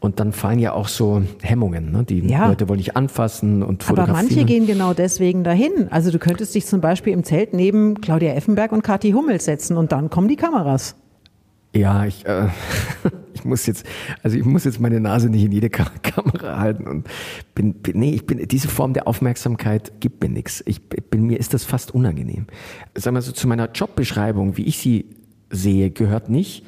Und 0.04 0.20
dann 0.20 0.32
fallen 0.32 0.58
ja 0.58 0.74
auch 0.74 0.88
so 0.88 1.22
Hemmungen. 1.40 1.90
Ne? 1.90 2.04
Die 2.04 2.18
ja. 2.28 2.48
Leute 2.48 2.68
wollen 2.68 2.76
dich 2.76 2.94
anfassen 2.94 3.62
und 3.62 3.82
fotografieren. 3.84 4.18
Aber 4.18 4.28
manche 4.28 4.44
gehen 4.44 4.66
genau 4.66 4.92
deswegen 4.92 5.44
dahin. 5.44 5.88
Also 5.88 6.10
du 6.10 6.18
könntest 6.18 6.54
dich 6.54 6.66
zum 6.66 6.82
Beispiel 6.82 7.14
im 7.14 7.24
Zelt 7.24 7.54
neben 7.54 7.98
Claudia 8.02 8.34
Effenberg 8.34 8.72
und 8.72 8.82
Kathi 8.82 9.12
Hummels 9.12 9.46
setzen 9.46 9.78
und 9.78 9.92
dann 9.92 10.10
kommen 10.10 10.28
die 10.28 10.36
Kameras. 10.36 10.94
Ja, 11.74 12.04
ich, 12.04 12.26
äh, 12.26 12.48
ich 13.32 13.46
muss 13.46 13.64
jetzt, 13.64 13.86
also 14.22 14.36
ich 14.36 14.44
muss 14.44 14.64
jetzt 14.64 14.78
meine 14.78 15.00
Nase 15.00 15.30
nicht 15.30 15.42
in 15.42 15.52
jede 15.52 15.70
Kam 15.70 15.88
Kamera 16.02 16.58
halten 16.58 16.86
und 16.86 17.08
bin, 17.54 17.72
bin, 17.72 17.98
nee, 17.98 18.10
ich 18.10 18.26
bin, 18.26 18.46
diese 18.46 18.68
Form 18.68 18.92
der 18.92 19.08
Aufmerksamkeit 19.08 20.00
gibt 20.00 20.22
mir 20.22 20.28
nichts. 20.28 20.62
Ich 20.66 20.86
bin, 20.86 21.22
mir 21.22 21.40
ist 21.40 21.54
das 21.54 21.64
fast 21.64 21.94
unangenehm. 21.94 22.44
Sag 22.94 23.14
mal 23.14 23.22
so, 23.22 23.32
zu 23.32 23.48
meiner 23.48 23.70
Jobbeschreibung, 23.72 24.58
wie 24.58 24.64
ich 24.64 24.76
sie 24.76 25.06
sehe, 25.48 25.90
gehört 25.90 26.28
nicht, 26.28 26.62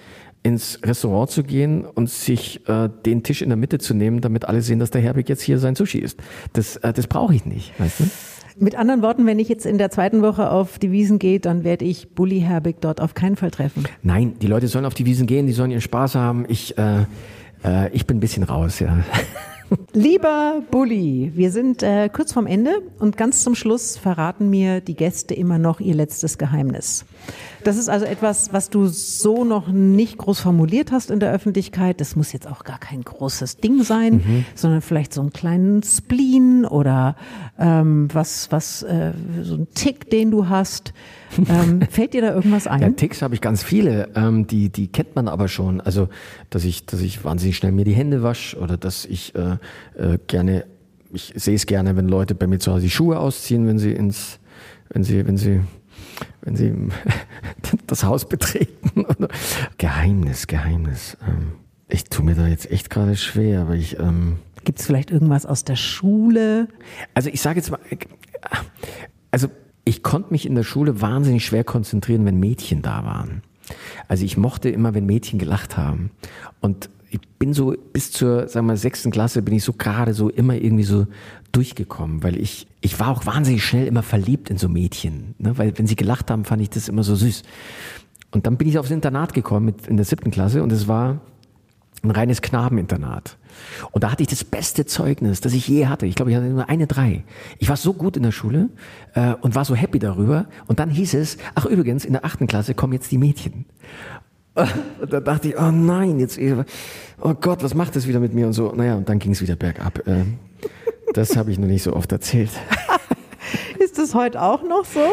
ins 0.47 0.79
Restaurant 0.85 1.29
zu 1.29 1.43
gehen 1.43 1.85
und 1.85 2.09
sich 2.09 2.61
äh, 2.69 2.89
den 3.05 3.25
Tisch 3.25 3.43
in 3.43 3.49
der 3.49 3.57
Mitte 3.57 3.79
zu 3.79 3.95
nehmen, 3.95 4.21
damit 4.21 4.45
alle 4.45 4.63
sehen, 4.63 4.79
dass 4.79 4.93
der 4.93 5.01
Herbig 5.01 5.29
jetzt 5.29 5.43
hier 5.43 5.59
sein 5.59 5.75
Sushi 5.75 5.99
isst. 5.99 6.21
Das, 6.53 6.77
äh, 6.77 6.93
das 6.93 7.09
brauche 7.09 7.35
ich 7.35 7.45
nicht, 7.47 7.73
weißt 7.81 8.01
du? 8.01 8.05
Mit 8.59 8.77
anderen 8.77 9.03
Worten, 9.03 9.27
wenn 9.27 9.41
ich 9.41 9.49
jetzt 9.49 9.67
in 9.67 9.77
der 9.77 9.91
zweiten 9.91 10.23
Woche 10.23 10.49
auf 10.49 10.79
die 10.79 10.93
Wiesen 10.93 11.19
gehe, 11.19 11.41
dann 11.41 11.65
werde 11.65 11.85
ich 11.85 12.15
Bully 12.15 12.41
Herbig 12.41 12.77
dort 12.81 13.01
auf 13.01 13.15
keinen 13.15 13.35
Fall 13.35 13.51
treffen. 13.51 13.85
Nein, 14.05 14.35
die 14.41 14.47
Leute 14.47 14.69
sollen 14.69 14.85
auf 14.85 14.95
die 14.95 15.05
Wiesen 15.05 15.27
gehen, 15.27 15.49
die 15.49 15.53
sollen 15.53 15.73
ihren 15.73 15.81
Spaß 15.81 16.15
haben. 16.15 16.47
Ich, 16.49 16.79
äh, 16.79 17.07
äh, 17.65 17.91
ich 17.91 18.07
bin 18.07 18.19
ein 18.19 18.21
bisschen 18.21 18.45
raus, 18.45 18.79
ja. 18.79 18.99
Lieber 19.93 20.63
Bulli, 20.71 21.33
wir 21.35 21.51
sind 21.51 21.83
äh, 21.83 22.09
kurz 22.13 22.33
vorm 22.33 22.47
Ende 22.47 22.83
und 22.99 23.17
ganz 23.17 23.43
zum 23.43 23.55
Schluss 23.55 23.97
verraten 23.97 24.51
mir 24.51 24.81
die 24.81 24.95
Gäste 24.95 25.35
immer 25.35 25.59
noch 25.59 25.81
ihr 25.81 25.95
letztes 25.95 26.39
Geheimnis. 26.39 27.05
Das 27.65 27.77
ist 27.77 27.89
also 27.89 28.05
etwas, 28.05 28.53
was 28.53 28.71
du 28.71 28.87
so 28.87 29.45
noch 29.45 29.69
nicht 29.69 30.19
groß 30.19 30.41
formuliert 30.41 30.93
hast 30.93 31.11
in 31.11 31.19
der 31.19 31.33
Öffentlichkeit. 31.33 32.01
Das 32.01 32.15
muss 32.15 32.33
jetzt 32.33 32.47
auch 32.47 32.63
gar 32.63 32.79
kein 32.79 33.03
großes 33.03 33.57
Ding 33.57 33.83
sein, 33.83 34.15
mhm. 34.15 34.45
sondern 34.55 34.83
vielleicht 34.83 35.13
so 35.13 35.21
einen 35.21 35.33
kleinen 35.33 35.83
Spleen 35.83 36.65
oder 36.65 37.17
ähm, 37.59 38.09
was, 38.13 38.53
was 38.53 38.83
äh, 38.83 39.13
so 39.43 39.57
ein 39.57 39.69
Tick, 39.75 40.11
den 40.11 40.31
du 40.31 40.49
hast. 40.49 40.93
Ähm, 41.49 41.83
fällt 41.91 42.15
dir 42.15 42.23
da 42.23 42.35
irgendwas 42.35 42.67
ein? 42.67 42.81
Ja, 42.81 42.91
Ticks 42.91 43.23
habe 43.23 43.35
ich 43.35 43.41
ganz 43.41 43.63
viele. 43.63 44.09
Ähm, 44.15 44.47
die, 44.47 44.71
die 44.71 44.89
kennt 44.89 45.17
man 45.17 45.29
aber 45.29 45.49
schon. 45.49 45.81
Also, 45.81 46.09
dass 46.51 46.65
ich, 46.65 46.87
dass 46.87 47.01
ich 47.01 47.25
wahnsinnig 47.25 47.57
schnell 47.57 47.73
mir 47.73 47.85
die 47.85 47.93
Hände 47.93 48.23
wasche 48.23 48.59
oder 48.59 48.77
dass 48.77 49.05
ich 49.05 49.35
äh, 49.35 49.57
äh, 49.99 50.19
gerne, 50.27 50.65
ich 51.13 51.33
sehe 51.37 51.55
es 51.55 51.67
gerne, 51.67 51.97
wenn 51.97 52.09
Leute 52.09 52.35
bei 52.35 52.47
mir 52.47 52.59
zu 52.59 52.73
Hause 52.73 52.83
die 52.83 52.91
Schuhe 52.91 53.19
ausziehen, 53.19 53.67
wenn 53.67 53.79
sie 53.79 53.93
ins, 53.93 54.39
wenn 54.91 55.05
sie, 55.05 55.27
wenn 55.27 55.37
sie 55.37 55.61
wenn 56.43 56.57
sie 56.57 56.73
das 57.87 58.05
Haus 58.05 58.29
betreten. 58.29 59.05
Geheimnis, 59.79 60.47
Geheimnis. 60.47 61.17
Ähm, 61.27 61.53
ich 61.89 62.05
tue 62.05 62.25
mir 62.25 62.35
da 62.35 62.47
jetzt 62.47 62.71
echt 62.71 62.91
gerade 62.91 63.17
schwer, 63.17 63.63
aber 63.63 63.75
ich. 63.75 63.99
Ähm 63.99 64.39
Gibt 64.65 64.81
es 64.81 64.87
vielleicht 64.87 65.11
irgendwas 65.11 65.47
aus 65.47 65.65
der 65.65 65.77
Schule? 65.77 66.69
Also 67.15 67.31
ich 67.31 67.41
sage 67.41 67.61
jetzt 67.61 67.71
mal, 67.71 67.79
also 69.31 69.49
ich 69.87 70.03
konnte 70.03 70.33
mich 70.33 70.45
in 70.45 70.57
der 70.57 70.65
Schule 70.65 71.01
wahnsinnig 71.01 71.47
schwer 71.47 71.65
konzentrieren, 71.65 72.27
wenn 72.27 72.41
Mädchen 72.41 72.83
da 72.83 73.05
waren. 73.05 73.43
Also 74.09 74.25
ich 74.25 74.37
mochte 74.37 74.69
immer, 74.69 74.95
wenn 74.95 75.07
Mädchen 75.07 75.39
gelacht 75.39 75.77
haben. 75.77 76.11
Und 76.61 76.91
ich 77.09 77.21
bin 77.39 77.55
so 77.55 77.73
bis 77.93 78.11
zur, 78.11 78.49
sagen 78.49 78.67
wir, 78.67 78.77
sechsten 78.77 79.13
Klasse 79.13 79.43
bin 79.43 79.55
ich 79.55 79.63
so 79.63 79.73
gerade 79.73 80.13
so 80.13 80.29
immer 80.29 80.57
irgendwie 80.57 80.85
so 80.85 81.07
durchgekommen, 81.53 82.25
weil 82.25 82.37
ich, 82.37 82.67
ich 82.81 82.99
war 82.99 83.09
auch 83.09 83.27
wahnsinnig 83.27 83.65
schnell 83.65 83.87
immer 83.87 84.03
verliebt 84.03 84.51
in 84.51 84.59
so 84.59 84.69
Mädchen, 84.69 85.37
ne? 85.39 85.57
weil 85.57 85.79
wenn 85.79 85.87
sie 85.87 85.97
gelacht 85.97 86.33
haben, 86.33 86.45
fand 86.45 86.63
ich 86.63 86.71
das 86.71 86.89
immer 86.89 87.05
so 87.05 87.15
süß. 87.15 87.43
Und 88.33 88.47
dann 88.47 88.57
bin 88.57 88.69
ich 88.69 88.79
aufs 88.79 88.91
Internat 88.91 89.35
gekommen 89.35 89.67
mit, 89.67 89.87
in 89.87 89.97
der 89.97 90.05
siebten 90.05 90.33
Klasse 90.33 90.65
und 90.65 90.73
es 90.73 90.89
war 90.89 91.21
ein 92.03 92.11
reines 92.11 92.43
Knabeninternat. 92.43 93.37
Und 93.91 94.05
da 94.05 94.11
hatte 94.11 94.23
ich 94.23 94.29
das 94.29 94.45
beste 94.45 94.87
Zeugnis, 94.87 95.41
das 95.41 95.53
ich 95.55 95.67
je 95.67 95.87
hatte. 95.87 96.07
Ich 96.07 96.15
glaube, 96.15 96.31
ich 96.31 96.37
hatte 96.37 96.47
nur 96.47 96.69
eine 96.69 96.87
drei. 96.87 97.25
Ich 97.59 97.69
war 97.69 97.77
so 97.77 97.95
gut 97.95 98.17
in 98.17 98.23
der 98.23 98.33
Schule 98.33 98.69
äh, 99.15 99.35
und 99.41 99.55
war 99.55 99.65
so 99.65 99.75
happy 99.75 99.99
darüber. 99.99 100.47
Und 100.67 100.79
dann 100.79 100.91
hieß 100.91 101.15
es, 101.15 101.39
ach 101.55 101.65
übrigens, 101.65 102.05
in 102.05 102.13
der 102.13 102.25
achten 102.25 102.47
Klasse 102.47 102.75
kommen 102.75 102.93
jetzt 102.93 103.11
die 103.11 103.19
Mädchen. 103.19 103.65
Und 105.01 105.13
da 105.13 105.21
dachte 105.21 105.49
ich, 105.49 105.59
oh 105.59 105.71
nein, 105.71 106.19
jetzt, 106.19 106.41
oh 107.21 107.35
Gott, 107.35 107.63
was 107.63 107.75
macht 107.75 107.95
das 107.95 108.07
wieder 108.07 108.21
mit 108.21 108.33
mir 108.33 108.47
und 108.47 108.55
so. 108.55 108.73
Naja, 108.75 108.95
und 108.95 109.07
dann 109.07 109.19
ging 109.19 109.33
es 109.33 109.43
wieder 109.43 109.55
bergab. 109.55 110.07
Äh, 110.09 110.25
das 111.13 111.37
habe 111.37 111.51
ich 111.51 111.59
noch 111.59 111.67
nicht 111.67 111.83
so 111.83 111.93
oft 111.93 112.11
erzählt. 112.11 112.49
Ist 113.79 113.99
das 113.99 114.15
heute 114.15 114.41
auch 114.41 114.63
noch 114.63 114.87
so? 114.87 115.07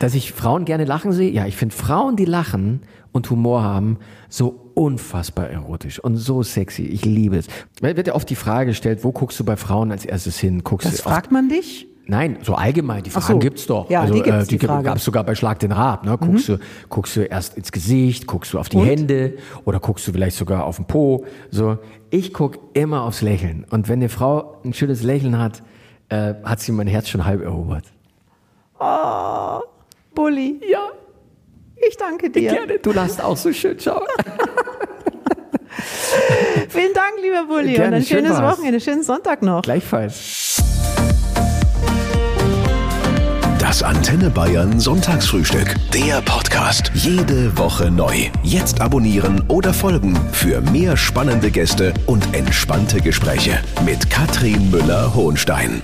Dass 0.00 0.14
ich 0.14 0.32
Frauen 0.32 0.64
gerne 0.64 0.86
lachen 0.86 1.12
sehe? 1.12 1.30
Ja, 1.30 1.46
ich 1.46 1.56
finde 1.56 1.74
Frauen, 1.74 2.16
die 2.16 2.24
lachen 2.24 2.82
und 3.12 3.30
Humor 3.30 3.62
haben, 3.62 3.98
so 4.28 4.59
unfassbar 4.74 5.48
erotisch 5.48 5.98
und 5.98 6.16
so 6.16 6.42
sexy. 6.42 6.82
Ich 6.82 7.04
liebe 7.04 7.36
es. 7.36 7.46
Weil 7.80 7.96
wird 7.96 8.06
ja 8.06 8.14
oft 8.14 8.28
die 8.28 8.36
Frage 8.36 8.70
gestellt, 8.70 9.04
wo 9.04 9.12
guckst 9.12 9.38
du 9.40 9.44
bei 9.44 9.56
Frauen 9.56 9.92
als 9.92 10.04
erstes 10.04 10.38
hin? 10.38 10.62
Guckst 10.64 10.86
das 10.86 11.00
fragt 11.00 11.32
man 11.32 11.48
dich? 11.48 11.86
Nein, 12.10 12.38
so 12.42 12.54
allgemein, 12.54 13.04
die 13.04 13.10
Fragen 13.10 13.34
so. 13.34 13.38
gibt's 13.38 13.66
doch. 13.66 13.88
Ja, 13.88 14.00
also, 14.00 14.14
die 14.14 14.22
gibt's, 14.22 14.46
äh, 14.46 14.48
die, 14.48 14.58
die 14.58 14.66
gab's 14.66 15.04
sogar 15.04 15.22
bei 15.22 15.36
Schlag 15.36 15.60
den 15.60 15.70
Rab. 15.70 16.04
Ne? 16.04 16.18
Guckst, 16.18 16.48
mhm. 16.48 16.56
du, 16.56 16.60
guckst 16.88 17.14
du 17.14 17.20
erst 17.20 17.56
ins 17.56 17.70
Gesicht, 17.70 18.26
guckst 18.26 18.52
du 18.52 18.58
auf 18.58 18.68
die 18.68 18.78
Und? 18.78 18.86
Hände 18.86 19.34
oder 19.64 19.78
guckst 19.78 20.08
du 20.08 20.12
vielleicht 20.12 20.36
sogar 20.36 20.64
auf 20.64 20.74
den 20.76 20.86
Po. 20.86 21.24
So, 21.52 21.78
ich 22.10 22.32
guck 22.32 22.58
immer 22.74 23.02
aufs 23.02 23.22
Lächeln. 23.22 23.64
Und 23.70 23.88
wenn 23.88 24.00
eine 24.00 24.08
Frau 24.08 24.60
ein 24.64 24.72
schönes 24.72 25.04
Lächeln 25.04 25.38
hat, 25.38 25.62
äh, 26.08 26.34
hat 26.42 26.58
sie 26.58 26.72
mein 26.72 26.88
Herz 26.88 27.08
schon 27.08 27.24
halb 27.24 27.42
erobert. 27.42 27.84
Oh, 28.80 29.60
Bulli. 30.12 30.60
Ja. 30.68 30.80
Ich 31.88 31.96
danke 31.96 32.28
dir. 32.28 32.50
Gerne, 32.50 32.78
du 32.78 32.92
lachst 32.92 33.22
auch 33.22 33.36
so 33.36 33.52
schön, 33.52 33.78
schau. 33.78 34.02
Vielen 36.68 36.94
Dank, 36.94 37.12
lieber 37.22 37.44
Bulli. 37.46 37.74
Gerne, 37.74 37.88
Und 37.88 38.02
ein 38.02 38.04
schönes 38.04 38.36
schön 38.36 38.44
Wochenende, 38.44 38.80
schönen 38.80 39.02
Sonntag 39.02 39.42
noch. 39.42 39.62
Gleichfalls. 39.62 40.62
Das 43.58 43.82
Antenne 43.84 44.30
Bayern 44.30 44.80
Sonntagsfrühstück. 44.80 45.76
Der 45.94 46.20
Podcast. 46.22 46.90
Jede 46.94 47.56
Woche 47.56 47.90
neu. 47.90 48.14
Jetzt 48.42 48.80
abonnieren 48.80 49.44
oder 49.48 49.72
folgen 49.72 50.18
für 50.32 50.60
mehr 50.60 50.96
spannende 50.96 51.50
Gäste 51.50 51.94
und 52.06 52.34
entspannte 52.34 53.00
Gespräche 53.00 53.60
mit 53.84 54.10
Katrin 54.10 54.70
Müller-Hohenstein. 54.72 55.82